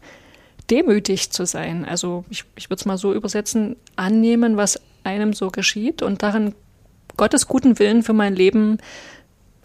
demütig 0.70 1.30
zu 1.30 1.44
sein. 1.44 1.84
Also 1.84 2.24
ich, 2.30 2.44
ich 2.56 2.70
würde 2.70 2.80
es 2.80 2.86
mal 2.86 2.96
so 2.96 3.12
übersetzen, 3.12 3.76
annehmen, 3.96 4.56
was 4.56 4.80
einem 5.04 5.34
so 5.34 5.50
geschieht 5.50 6.00
und 6.00 6.22
darin 6.22 6.54
Gottes 7.16 7.48
guten 7.48 7.78
Willen 7.78 8.02
für 8.02 8.12
mein 8.12 8.34
Leben 8.34 8.78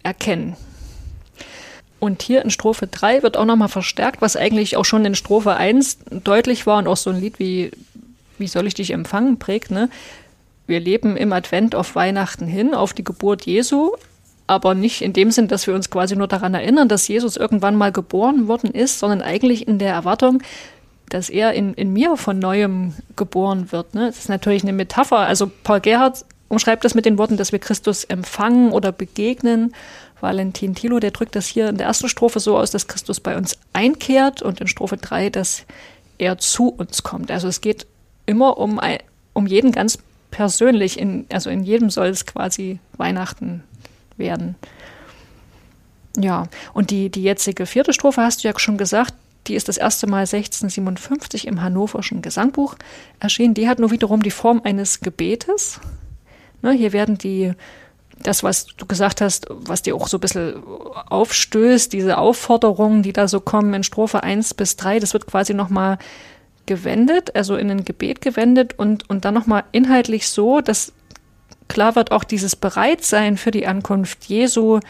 erkennen. 0.02 0.56
Und 2.00 2.22
hier 2.22 2.42
in 2.42 2.50
Strophe 2.50 2.86
3 2.86 3.22
wird 3.22 3.36
auch 3.36 3.44
nochmal 3.44 3.68
verstärkt, 3.68 4.22
was 4.22 4.36
eigentlich 4.36 4.76
auch 4.76 4.84
schon 4.84 5.04
in 5.04 5.14
Strophe 5.14 5.54
1 5.54 5.98
deutlich 6.24 6.66
war 6.66 6.78
und 6.78 6.86
auch 6.86 6.96
so 6.96 7.10
ein 7.10 7.20
Lied 7.20 7.38
wie 7.38 7.72
Wie 8.38 8.46
soll 8.46 8.68
ich 8.68 8.74
dich 8.74 8.92
empfangen 8.92 9.38
prägt. 9.38 9.72
Ne? 9.72 9.90
Wir 10.68 10.78
leben 10.78 11.16
im 11.16 11.32
Advent 11.32 11.74
auf 11.74 11.96
Weihnachten 11.96 12.46
hin, 12.46 12.74
auf 12.74 12.92
die 12.92 13.02
Geburt 13.02 13.46
Jesu, 13.46 13.92
aber 14.46 14.74
nicht 14.74 15.02
in 15.02 15.12
dem 15.12 15.30
Sinn, 15.32 15.48
dass 15.48 15.66
wir 15.66 15.74
uns 15.74 15.90
quasi 15.90 16.14
nur 16.14 16.28
daran 16.28 16.54
erinnern, 16.54 16.88
dass 16.88 17.08
Jesus 17.08 17.36
irgendwann 17.36 17.74
mal 17.74 17.90
geboren 17.90 18.46
worden 18.46 18.70
ist, 18.70 18.98
sondern 18.98 19.20
eigentlich 19.20 19.66
in 19.66 19.78
der 19.78 19.92
Erwartung, 19.92 20.42
dass 21.08 21.30
er 21.30 21.54
in, 21.54 21.74
in 21.74 21.92
mir 21.92 22.16
von 22.16 22.38
neuem 22.38 22.94
geboren 23.16 23.72
wird. 23.72 23.94
Ne? 23.94 24.06
Das 24.06 24.18
ist 24.18 24.28
natürlich 24.28 24.62
eine 24.62 24.72
Metapher. 24.72 25.18
Also 25.18 25.50
Paul 25.64 25.80
Gerhardt 25.80 26.24
umschreibt 26.48 26.84
das 26.84 26.94
mit 26.94 27.04
den 27.04 27.18
Worten, 27.18 27.36
dass 27.36 27.52
wir 27.52 27.58
Christus 27.58 28.04
empfangen 28.04 28.72
oder 28.72 28.92
begegnen. 28.92 29.74
Valentin 30.20 30.74
Thilo, 30.74 30.98
der 30.98 31.10
drückt 31.10 31.36
das 31.36 31.46
hier 31.46 31.68
in 31.68 31.76
der 31.76 31.86
ersten 31.86 32.08
Strophe 32.08 32.40
so 32.40 32.56
aus, 32.58 32.70
dass 32.70 32.88
Christus 32.88 33.20
bei 33.20 33.36
uns 33.36 33.58
einkehrt 33.72 34.42
und 34.42 34.60
in 34.60 34.66
Strophe 34.66 34.96
3, 34.96 35.30
dass 35.30 35.64
er 36.18 36.38
zu 36.38 36.68
uns 36.68 37.02
kommt. 37.02 37.30
Also 37.30 37.48
es 37.48 37.60
geht 37.60 37.86
immer 38.26 38.58
um, 38.58 38.80
um 39.32 39.46
jeden 39.46 39.72
ganz 39.72 39.98
persönlich, 40.30 40.98
in, 40.98 41.26
also 41.32 41.50
in 41.50 41.62
jedem 41.62 41.90
soll 41.90 42.08
es 42.08 42.26
quasi 42.26 42.80
Weihnachten 42.96 43.62
werden. 44.16 44.56
Ja, 46.16 46.48
und 46.74 46.90
die, 46.90 47.10
die 47.10 47.22
jetzige 47.22 47.66
vierte 47.66 47.92
Strophe 47.92 48.22
hast 48.22 48.42
du 48.42 48.48
ja 48.48 48.58
schon 48.58 48.76
gesagt, 48.76 49.14
die 49.46 49.54
ist 49.54 49.68
das 49.68 49.78
erste 49.78 50.06
Mal 50.06 50.20
1657 50.20 51.46
im 51.46 51.62
Hannoverschen 51.62 52.22
Gesangbuch 52.22 52.74
erschienen. 53.20 53.54
Die 53.54 53.68
hat 53.68 53.78
nur 53.78 53.90
wiederum 53.90 54.22
die 54.22 54.30
Form 54.30 54.60
eines 54.62 55.00
Gebetes. 55.00 55.80
Ne, 56.62 56.72
hier 56.72 56.92
werden 56.92 57.18
die, 57.18 57.52
das, 58.22 58.42
was 58.42 58.66
du 58.66 58.86
gesagt 58.86 59.20
hast, 59.20 59.46
was 59.48 59.82
dir 59.82 59.94
auch 59.94 60.08
so 60.08 60.16
ein 60.16 60.20
bisschen 60.20 60.62
aufstößt, 61.08 61.92
diese 61.92 62.18
Aufforderungen, 62.18 63.02
die 63.02 63.12
da 63.12 63.28
so 63.28 63.40
kommen 63.40 63.74
in 63.74 63.84
Strophe 63.84 64.22
1 64.22 64.54
bis 64.54 64.76
3, 64.76 64.98
das 64.98 65.12
wird 65.12 65.26
quasi 65.26 65.54
nochmal 65.54 65.98
gewendet, 66.66 67.34
also 67.34 67.56
in 67.56 67.70
ein 67.70 67.84
Gebet 67.84 68.20
gewendet 68.20 68.74
und, 68.76 69.08
und 69.08 69.24
dann 69.24 69.34
nochmal 69.34 69.64
inhaltlich 69.72 70.28
so, 70.28 70.60
dass 70.60 70.92
klar 71.68 71.96
wird 71.96 72.12
auch 72.12 72.24
dieses 72.24 72.56
Bereitsein 72.56 73.36
für 73.36 73.50
die 73.50 73.66
Ankunft 73.66 74.24
Jesu, 74.24 74.80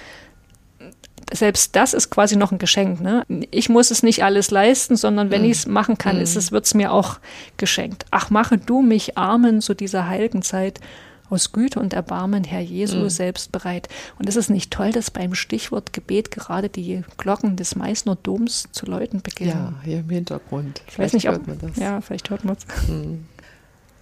selbst 1.33 1.76
das 1.76 1.94
ist 1.94 2.11
quasi 2.11 2.37
noch 2.37 2.52
ein 2.52 2.59
Geschenk. 2.59 3.00
Ne? 3.00 3.24
Ich 3.50 3.68
muss 3.68 3.90
es 3.90 4.02
nicht 4.02 4.24
alles 4.24 4.50
leisten, 4.50 4.96
sondern 4.96 5.31
wenn 5.31 5.42
mm. 5.42 5.46
ich 5.46 5.50
es 5.52 5.66
machen 5.66 5.98
kann, 5.98 6.18
mm. 6.18 6.22
ist 6.22 6.37
es, 6.37 6.52
wird 6.52 6.64
es 6.64 6.74
mir 6.74 6.92
auch 6.92 7.18
geschenkt. 7.59 8.07
Ach, 8.11 8.31
mache 8.31 8.57
du 8.57 8.81
mich 8.81 9.18
Armen 9.18 9.61
zu 9.61 9.74
dieser 9.74 10.09
heiligen 10.09 10.42
Zeit 10.42 10.81
aus 11.30 11.52
Güte 11.52 11.80
und 11.80 11.92
Erbarmen, 11.92 12.44
Herr 12.44 12.60
Jesu, 12.60 12.96
mhm. 12.98 13.10
selbst 13.10 13.52
bereit. 13.52 13.88
Und 14.18 14.28
ist 14.28 14.36
es 14.36 14.48
nicht 14.48 14.70
toll, 14.70 14.92
dass 14.92 15.10
beim 15.10 15.34
Stichwort 15.34 15.92
Gebet 15.92 16.30
gerade 16.30 16.68
die 16.68 17.02
Glocken 17.16 17.56
des 17.56 17.76
Meißner 17.76 18.16
Doms 18.16 18.68
zu 18.72 18.86
läuten 18.86 19.22
beginnen? 19.22 19.50
Ja, 19.50 19.74
hier 19.84 19.98
im 20.00 20.10
Hintergrund. 20.10 20.82
Ich 20.86 20.94
vielleicht 20.94 21.14
weiß 21.14 21.24
nicht, 21.24 21.28
ob, 21.28 21.46
man 21.46 21.58
das. 21.58 21.76
Ja, 21.76 22.00
vielleicht 22.00 22.30
hört 22.30 22.44
man 22.44 22.56
es. 22.56 22.88
Mhm. 22.88 23.26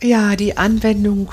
Ja, 0.03 0.37
die 0.37 0.57
Anwendung, 0.57 1.31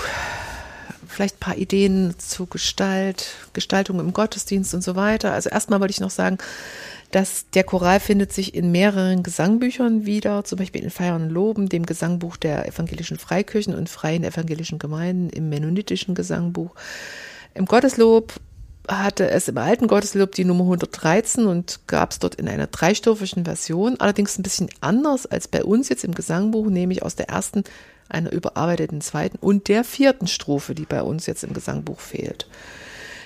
vielleicht 1.14 1.38
ein 1.38 1.40
paar 1.40 1.58
Ideen 1.58 2.16
zu 2.18 2.46
Gestalt, 2.46 3.36
Gestaltung 3.54 4.00
im 4.00 4.14
Gottesdienst 4.14 4.74
und 4.74 4.84
so 4.84 4.96
weiter. 4.96 5.32
Also 5.34 5.50
erstmal 5.50 5.80
wollte 5.80 5.92
ich 5.92 6.00
noch 6.00 6.10
sagen, 6.10 6.38
dass 7.12 7.50
der 7.52 7.64
Choral 7.64 8.00
findet 8.00 8.34
sich 8.34 8.56
in 8.56 8.72
mehreren 8.72 9.22
Gesangbüchern 9.22 10.06
wieder, 10.06 10.44
zum 10.44 10.58
Beispiel 10.58 10.82
in 10.82 10.90
Feiern 10.90 11.24
und 11.24 11.30
Loben, 11.30 11.70
dem 11.70 11.86
Gesangbuch 11.86 12.38
der 12.38 12.68
evangelischen 12.68 13.20
Freikirchen 13.20 13.76
und 13.76 13.88
freien 13.88 14.24
evangelischen 14.24 14.80
Gemeinden, 14.80 15.30
im 15.30 15.50
mennonitischen 15.50 16.16
Gesangbuch. 16.16 16.72
Im 17.54 17.66
Gotteslob 17.66 18.34
hatte 18.88 19.30
es 19.30 19.48
im 19.48 19.58
alten 19.58 19.88
Gotteslob 19.88 20.34
die 20.34 20.44
Nummer 20.44 20.64
113 20.64 21.46
und 21.46 21.82
gab 21.88 22.12
es 22.12 22.20
dort 22.20 22.36
in 22.36 22.50
einer 22.50 22.68
dreistrophigen 22.68 23.46
Version, 23.46 24.00
allerdings 24.00 24.38
ein 24.38 24.44
bisschen 24.44 24.70
anders 24.82 25.26
als 25.26 25.48
bei 25.48 25.64
uns 25.64 25.90
jetzt 25.90 26.04
im 26.04 26.16
Gesangbuch, 26.16 26.68
nämlich 26.68 27.04
aus 27.04 27.16
der 27.16 27.30
ersten, 27.30 27.64
einer 28.10 28.32
überarbeiteten 28.32 29.02
zweiten 29.02 29.38
und 29.38 29.68
der 29.68 29.84
vierten 29.84 30.28
Strophe, 30.28 30.76
die 30.76 30.86
bei 30.86 31.02
uns 31.02 31.26
jetzt 31.26 31.44
im 31.44 31.54
Gesangbuch 31.54 32.00
fehlt. 32.00 32.48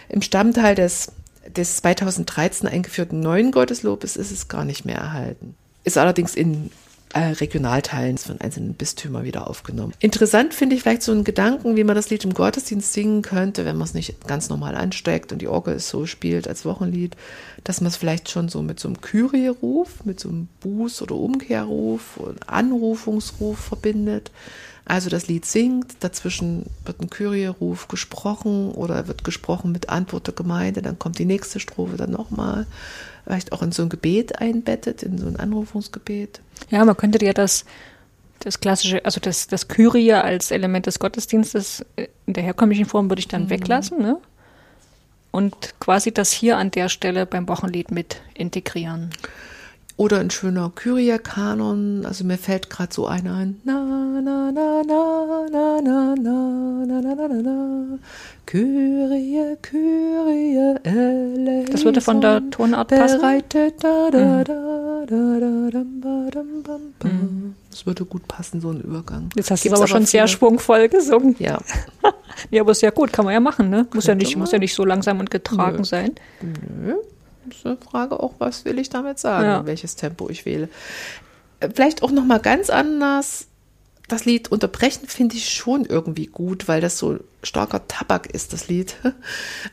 Im 0.10 0.22
Stammteil 0.22 0.76
des 0.76 1.12
des 1.56 1.78
2013 1.78 2.68
eingeführten 2.68 3.20
neuen 3.20 3.52
Gotteslobes 3.52 4.16
ist 4.16 4.32
es 4.32 4.48
gar 4.48 4.66
nicht 4.66 4.86
mehr 4.86 4.98
erhalten. 4.98 5.56
Ist 5.84 5.98
allerdings 5.98 6.36
in 6.36 6.72
äh, 7.14 7.20
Regionalteilen 7.20 8.18
von 8.18 8.42
einzelnen 8.42 8.74
Bistümern 8.74 9.24
wieder 9.24 9.50
aufgenommen. 9.50 9.94
Interessant 10.00 10.54
finde 10.54 10.76
ich 10.76 10.82
vielleicht 10.82 11.04
so 11.04 11.12
einen 11.12 11.24
Gedanken, 11.24 11.76
wie 11.76 11.84
man 11.84 11.96
das 11.96 12.10
Lied 12.10 12.26
im 12.26 12.34
Gottesdienst 12.34 12.92
singen 12.92 13.22
könnte, 13.22 13.66
wenn 13.66 13.78
man 13.78 13.86
es 13.86 13.94
nicht 13.94 14.28
ganz 14.28 14.50
normal 14.50 14.76
ansteckt 14.76 15.32
und 15.32 15.42
die 15.42 15.48
Orgel 15.48 15.76
es 15.76 15.90
so 15.90 16.06
spielt 16.06 16.48
als 16.48 16.66
Wochenlied, 16.66 17.16
dass 17.64 17.82
man 17.82 17.88
es 17.88 17.98
vielleicht 17.98 18.30
schon 18.30 18.50
so 18.50 18.62
mit 18.62 18.80
so 18.80 18.90
einem 18.90 19.02
Kyrie-Ruf, 19.02 20.04
mit 20.06 20.20
so 20.20 20.30
einem 20.30 20.50
Buß- 20.64 21.02
oder 21.02 21.16
Umkehrruf 21.16 22.18
und 22.18 22.50
Anrufungsruf 22.50 23.58
verbindet. 23.58 24.32
Also 24.90 25.10
das 25.10 25.28
Lied 25.28 25.46
singt, 25.46 25.96
dazwischen 26.00 26.66
wird 26.86 27.02
ein 27.02 27.10
Kyrie-Ruf 27.10 27.90
gesprochen 27.90 28.72
oder 28.72 29.10
wird 29.10 29.26
gesprochen 29.26 29.74
mit 29.74 29.90
Antwort 29.90 30.28
der 30.28 30.34
Gemeinde, 30.34 30.82
dann 30.82 30.98
kommt 30.98 31.20
die 31.20 31.26
nächste 31.26 31.60
Strophe 31.60 31.98
dann 31.98 32.12
nochmal, 32.12 32.66
vielleicht 33.26 33.52
auch 33.52 33.62
in 33.62 33.74
so 33.74 33.84
ein 33.84 33.90
Gebet 33.90 34.40
einbettet, 34.40 35.04
in 35.04 35.18
so 35.18 35.28
ein 35.28 35.36
Anrufungsgebet. 35.36 36.40
Ja, 36.70 36.86
man 36.86 36.96
könnte 36.96 37.24
ja 37.26 37.34
das, 37.34 37.66
das 38.40 38.62
klassische, 38.62 39.04
also 39.04 39.20
das, 39.20 39.48
das 39.48 39.68
Kyrie 39.68 40.14
als 40.14 40.52
Element 40.52 40.86
des 40.86 41.00
Gottesdienstes 41.00 41.86
in 42.26 42.34
der 42.34 42.44
herkömmlichen 42.44 42.86
Form 42.86 43.10
würde 43.10 43.20
ich 43.20 43.28
dann 43.28 43.44
mhm. 43.44 43.50
weglassen, 43.50 44.00
ne? 44.00 44.18
Und 45.32 45.76
quasi 45.82 46.14
das 46.14 46.32
hier 46.32 46.58
an 46.58 46.72
der 46.72 46.88
Stelle 46.88 47.26
beim 47.26 47.50
Wochenlied 47.50 47.92
mit 47.92 48.22
integrieren. 48.34 49.10
Oder 49.98 50.20
ein 50.20 50.30
schöner 50.30 50.72
Kyrie-Kanon. 50.76 52.06
Also 52.06 52.24
mir 52.24 52.38
fällt 52.38 52.70
gerade 52.70 52.94
so 52.94 53.08
einer 53.08 53.34
ein. 53.36 53.60
Na, 53.64 53.84
na, 54.22 54.52
na, 54.52 54.84
na, 54.84 54.84
na, 54.86 55.82
na, 55.82 55.82
na, 55.82 56.16
na, 56.16 57.02
na, 57.02 57.16
na, 57.16 57.28
na, 57.28 57.42
na. 57.42 58.00
Kyrie, 58.46 59.58
Kyrie, 59.64 60.76
eleison. 60.84 61.72
Das 61.72 61.84
würde 61.84 62.00
von 62.02 62.22
der 62.22 62.48
Tonart 62.52 62.90
passen. 62.90 63.20
Bereitet, 63.22 63.84
da, 63.84 64.10
da, 64.12 64.44
da, 64.44 65.06
da, 65.08 65.40
da, 65.40 65.70
dam, 65.72 66.00
ba, 66.02 66.28
dam, 66.32 66.64
bam, 66.64 66.82
bam. 67.00 67.56
Das 67.72 67.86
würde 67.88 68.06
gut 68.06 68.28
passen, 68.28 68.62
so 68.62 68.70
ein 68.70 68.82
Übergang. 68.82 69.30
Jetzt 69.36 69.50
hast 69.50 69.66
du 69.66 69.70
es 69.70 69.74
aber 69.74 69.88
schon 69.88 70.06
sehr 70.06 70.28
schwungvoll 70.28 70.90
gesungen. 70.90 71.36
Ja, 71.40 71.58
Ja, 72.52 72.62
aber 72.62 72.72
ist 72.72 72.82
ja 72.84 72.92
gut, 72.92 73.12
kann 73.12 73.26
man 73.26 73.34
ja 73.34 73.40
machen, 73.40 73.70
ne? 73.72 73.88
Muss 73.94 74.06
ja 74.06 74.12
Könnte 74.12 74.26
nicht, 74.26 74.36
man. 74.36 74.42
muss 74.42 74.52
ja 74.52 74.60
nicht 74.60 74.76
so 74.76 74.86
langsam 74.86 75.20
und 75.20 75.32
getragen 75.32 75.78
Nö. 75.78 75.84
sein. 75.84 76.12
Nö, 76.42 76.94
ist 77.56 77.66
eine 77.66 77.78
Frage 77.78 78.20
auch, 78.20 78.34
was 78.40 78.66
will 78.66 78.80
ich 78.80 78.90
damit 78.90 79.20
sagen, 79.20 79.46
Ja. 79.46 79.66
welches 79.66 79.96
Tempo 79.96 80.30
ich 80.30 80.46
wähle. 80.46 80.70
Äh, 81.60 81.70
Vielleicht 81.74 82.04
auch 82.04 82.12
noch 82.12 82.26
mal 82.26 82.40
ganz 82.40 82.70
anders. 82.70 83.48
Das 84.10 84.24
Lied 84.24 84.50
unterbrechen 84.54 85.06
finde 85.08 85.36
ich 85.36 85.50
schon 85.50 85.84
irgendwie 85.84 86.28
gut, 86.28 86.70
weil 86.70 86.80
das 86.80 86.98
so 86.98 87.20
starker 87.44 87.90
Tabak 87.90 88.28
ist, 88.28 88.54
das 88.54 88.70
Lied. 88.70 88.96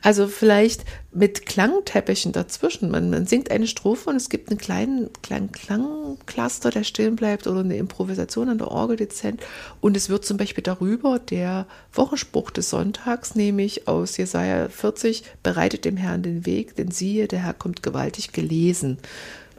Also 0.03 0.27
vielleicht 0.27 0.85
mit 1.13 1.47
Klangteppichen 1.47 2.33
dazwischen. 2.33 2.91
Man, 2.91 3.11
man 3.11 3.27
singt 3.27 3.51
eine 3.51 3.69
Strophe 3.69 4.11
und 4.11 4.17
es 4.17 4.29
gibt 4.29 4.51
einen 4.51 4.59
kleinen, 4.59 5.11
kleinen 5.23 5.53
Klangcluster, 5.53 6.71
der 6.71 6.83
stehen 6.83 7.15
bleibt 7.15 7.47
oder 7.47 7.61
eine 7.61 7.77
Improvisation 7.77 8.49
an 8.49 8.59
der 8.59 8.73
Orgel 8.73 8.97
dezent. 8.97 9.41
Und 9.81 9.97
es 9.97 10.09
wird 10.09 10.25
zum 10.25 10.37
Beispiel 10.37 10.65
darüber 10.65 11.21
der 11.21 11.67
Wochenspruch 11.93 12.51
des 12.51 12.71
Sonntags, 12.71 13.37
nämlich 13.37 13.87
aus 13.87 14.17
Jesaja 14.17 14.69
40, 14.69 15.23
bereitet 15.45 15.85
dem 15.85 15.97
Herrn 15.97 16.23
den 16.23 16.45
Weg, 16.45 16.75
denn 16.75 16.91
siehe, 16.91 17.29
der 17.29 17.45
Herr 17.45 17.55
kommt 17.55 17.85
gewaltig 17.85 18.33
gelesen 18.33 18.99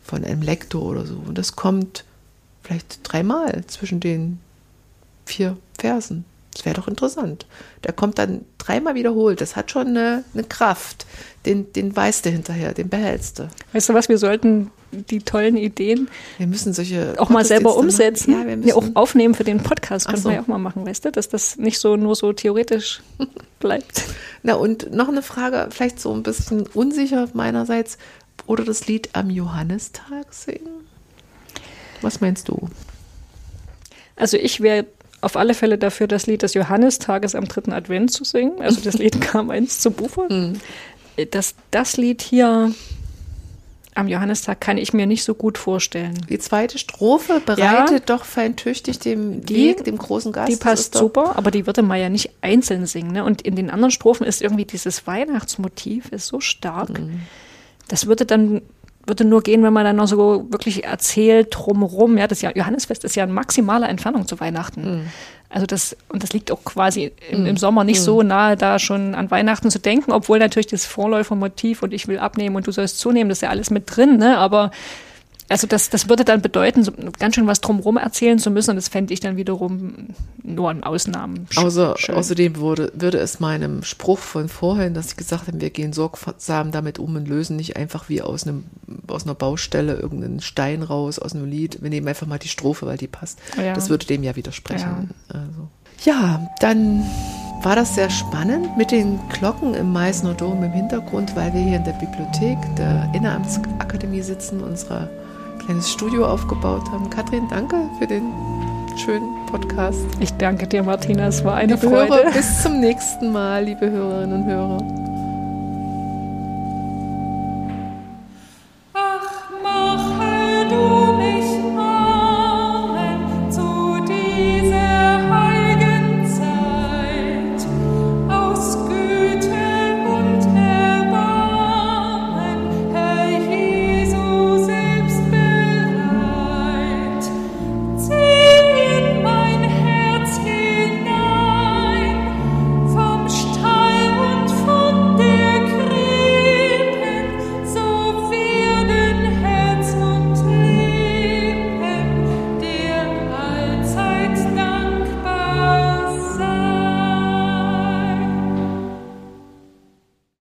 von 0.03 0.25
einem 0.25 0.41
Lektor 0.41 0.83
oder 0.83 1.05
so. 1.05 1.15
Und 1.15 1.37
das 1.37 1.55
kommt 1.55 2.03
vielleicht 2.61 2.99
dreimal 3.03 3.63
zwischen 3.67 3.99
den 3.99 4.39
vier 5.35 5.57
Versen. 5.77 6.25
Das 6.53 6.63
wäre 6.63 6.75
doch 6.75 6.87
interessant. 6.87 7.45
Der 7.83 7.91
kommt 7.91 8.17
dann 8.17 8.45
dreimal 8.57 8.95
wiederholt. 8.95 9.41
Das 9.41 9.57
hat 9.57 9.71
schon 9.71 9.87
eine, 9.87 10.23
eine 10.33 10.43
Kraft. 10.45 11.05
Den, 11.45 11.73
den 11.73 11.93
weißt 11.93 12.25
du 12.25 12.29
hinterher, 12.29 12.73
den 12.73 12.87
behältst 12.87 13.39
du. 13.39 13.49
Weißt 13.73 13.89
du 13.89 13.93
was, 13.93 14.07
wir 14.07 14.17
sollten 14.17 14.71
die 14.91 15.19
tollen 15.19 15.57
Ideen 15.57 16.07
Wir 16.37 16.47
müssen 16.47 16.73
solche 16.73 17.15
auch 17.17 17.29
mal 17.29 17.43
selber 17.43 17.75
umsetzen. 17.75 18.31
Ja, 18.31 18.47
wir 18.47 18.57
Ja, 18.65 18.75
auch 18.75 18.81
müssen. 18.83 18.95
aufnehmen 18.95 19.35
für 19.35 19.43
den 19.43 19.61
Podcast 19.61 20.07
können 20.07 20.21
so. 20.21 20.29
wir 20.29 20.35
ja 20.37 20.41
auch 20.43 20.47
mal 20.47 20.57
machen, 20.57 20.85
weißt 20.87 21.03
du, 21.03 21.11
dass 21.11 21.27
das 21.27 21.57
nicht 21.57 21.79
so 21.79 21.97
nur 21.97 22.15
so 22.15 22.31
theoretisch 22.31 23.01
bleibt. 23.59 24.03
Na 24.41 24.53
und 24.53 24.93
noch 24.93 25.09
eine 25.09 25.21
Frage, 25.21 25.67
vielleicht 25.71 25.99
so 25.99 26.13
ein 26.13 26.23
bisschen 26.23 26.65
unsicher 26.67 27.27
meinerseits. 27.33 27.97
Oder 28.47 28.63
das 28.63 28.87
Lied 28.87 29.09
am 29.13 29.29
Johannistag 29.29 30.33
singen? 30.33 30.85
Was 32.01 32.21
meinst 32.21 32.47
du? 32.47 32.69
Also 34.15 34.37
ich 34.37 34.61
wäre 34.61 34.85
auf 35.25 35.35
alle 35.37 35.55
Fälle 35.55 35.79
dafür, 35.79 36.07
das 36.07 36.27
Lied 36.27 36.43
des 36.43 36.53
Johannistages 36.53 37.33
am 37.33 37.47
dritten 37.47 37.73
Advent 37.73 38.11
zu 38.11 38.23
singen. 38.23 38.61
Also 38.61 38.79
das 38.81 38.93
Lied 38.99 39.19
kam 39.21 39.49
eins 39.49 39.79
zu 39.79 39.89
Buche. 39.89 40.27
Hm. 40.29 40.53
Das, 41.31 41.55
das 41.71 41.97
Lied 41.97 42.21
hier 42.21 42.71
am 43.95 44.07
Johannistag 44.07 44.59
kann 44.61 44.77
ich 44.77 44.93
mir 44.93 45.07
nicht 45.07 45.23
so 45.23 45.33
gut 45.33 45.57
vorstellen. 45.57 46.13
Die 46.29 46.37
zweite 46.37 46.77
Strophe 46.77 47.41
bereitet 47.43 48.09
doch 48.09 48.23
feintüchtig 48.25 48.99
dem 48.99 49.43
Die- 49.45 49.55
Weg, 49.55 49.83
dem 49.85 49.97
großen 49.97 50.31
Gast. 50.31 50.51
Die 50.51 50.57
passt 50.57 50.93
super, 50.95 51.37
aber 51.37 51.49
die 51.49 51.65
würde 51.65 51.81
man 51.81 51.99
ja 51.99 52.09
nicht 52.09 52.29
einzeln 52.41 52.85
singen. 52.85 53.13
Ne? 53.13 53.23
Und 53.23 53.41
in 53.41 53.55
den 53.55 53.71
anderen 53.71 53.91
Strophen 53.91 54.27
ist 54.27 54.41
irgendwie 54.43 54.65
dieses 54.65 55.07
Weihnachtsmotiv 55.07 56.09
ist 56.11 56.27
so 56.27 56.39
stark. 56.39 56.99
Mhm. 56.99 57.21
Das 57.87 58.05
würde 58.05 58.25
dann 58.25 58.61
würde 59.05 59.25
nur 59.25 59.41
gehen, 59.41 59.63
wenn 59.63 59.73
man 59.73 59.85
dann 59.85 59.95
noch 59.95 60.07
so 60.07 60.47
wirklich 60.49 60.83
erzählt 60.83 61.47
drumherum. 61.51 62.17
Ja, 62.17 62.27
das 62.27 62.41
Johannesfest 62.41 63.03
ist 63.03 63.15
ja 63.15 63.23
in 63.23 63.31
maximaler 63.31 63.89
Entfernung 63.89 64.27
zu 64.27 64.39
Weihnachten. 64.39 64.81
Mhm. 64.81 65.01
Also 65.49 65.67
das, 65.67 65.95
und 66.09 66.21
das 66.21 66.33
liegt 66.33 66.51
auch 66.51 66.63
quasi 66.65 67.11
im, 67.29 67.45
im 67.45 67.55
Sommer 67.55 67.83
nicht 67.83 68.01
so 68.01 68.23
nahe, 68.23 68.57
da 68.57 68.77
schon 68.79 69.15
an 69.15 69.31
Weihnachten 69.31 69.71
zu 69.71 69.79
denken, 69.79 70.11
obwohl 70.11 70.39
natürlich 70.39 70.67
das 70.67 70.85
Vorläufermotiv 70.85 71.81
und 71.81 71.93
ich 71.93 72.07
will 72.07 72.19
abnehmen 72.19 72.55
und 72.55 72.67
du 72.67 72.71
sollst 72.71 72.99
zunehmen, 72.99 73.29
das 73.29 73.37
ist 73.37 73.43
ja 73.43 73.49
alles 73.49 73.69
mit 73.69 73.83
drin, 73.95 74.17
ne? 74.17 74.37
Aber 74.37 74.71
also 75.47 75.67
das, 75.67 75.89
das 75.89 76.09
würde 76.09 76.25
dann 76.25 76.41
bedeuten, 76.41 76.83
so 76.83 76.91
ganz 77.19 77.35
schön 77.35 77.45
was 77.45 77.61
drumherum 77.61 77.97
erzählen 77.97 78.39
zu 78.39 78.49
müssen 78.49 78.71
und 78.71 78.75
das 78.77 78.87
fände 78.87 79.13
ich 79.13 79.19
dann 79.19 79.37
wiederum 79.37 80.07
nur 80.43 80.69
an 80.69 80.83
Ausnahmen. 80.83 81.47
Außer, 81.55 81.95
schön. 81.97 82.15
außerdem 82.15 82.55
würde, 82.57 82.91
würde 82.95 83.19
es 83.19 83.39
meinem 83.39 83.83
Spruch 83.83 84.19
von 84.19 84.49
vorhin, 84.49 84.95
dass 84.95 85.09
ich 85.09 85.17
gesagt 85.17 85.47
habe, 85.47 85.61
wir 85.61 85.69
gehen 85.69 85.93
sorgsam 85.93 86.71
damit 86.71 86.97
um 86.97 87.15
und 87.15 87.27
lösen 87.27 87.57
nicht 87.57 87.77
einfach 87.77 88.09
wie 88.09 88.23
aus, 88.23 88.47
einem, 88.47 88.65
aus 89.07 89.25
einer 89.25 89.35
Baustelle 89.35 89.95
irgendeinen 89.95 90.39
Stein 90.41 90.81
raus, 90.81 91.19
aus 91.19 91.35
einem 91.35 91.45
Lied. 91.45 91.81
Wir 91.81 91.91
nehmen 91.91 92.07
einfach 92.07 92.27
mal 92.27 92.39
die 92.39 92.47
Strophe, 92.47 92.87
weil 92.87 92.97
die 92.97 93.07
passt. 93.07 93.39
Ja. 93.57 93.73
Das 93.73 93.89
würde 93.89 94.07
dem 94.07 94.23
ja 94.23 94.35
widersprechen. 94.35 95.11
Also. 95.27 95.69
Ja, 96.03 96.51
dann 96.59 97.03
war 97.61 97.75
das 97.75 97.95
sehr 97.95 98.09
spannend 98.09 98.77
mit 98.77 98.91
den 98.91 99.19
Glocken 99.29 99.75
im 99.75 99.93
Meißner 99.93 100.33
Dom 100.33 100.63
im 100.63 100.71
Hintergrund, 100.71 101.35
weil 101.35 101.53
wir 101.53 101.61
hier 101.61 101.77
in 101.77 101.83
der 101.83 101.93
Bibliothek 101.93 102.57
der 102.77 103.11
Inneramtsakademie 103.13 104.21
sitzen, 104.21 104.61
unser 104.61 105.09
kleines 105.65 105.91
Studio 105.91 106.25
aufgebaut 106.25 106.83
haben. 106.91 107.09
Katrin, 107.09 107.47
danke 107.49 107.89
für 107.97 108.05
den 108.05 108.31
schönen 108.97 109.45
Podcast. 109.47 110.05
Ich 110.19 110.31
danke 110.33 110.67
dir, 110.67 110.83
Martina, 110.83 111.27
es 111.27 111.43
war 111.43 111.55
eine 111.55 111.73
Liebe 111.75 111.89
Freude. 111.89 112.15
Hörer, 112.15 112.31
bis 112.31 112.61
zum 112.61 112.79
nächsten 112.79 113.31
Mal, 113.31 113.65
liebe 113.65 113.89
Hörerinnen 113.89 114.43
und 114.43 114.45
Hörer. 114.45 115.04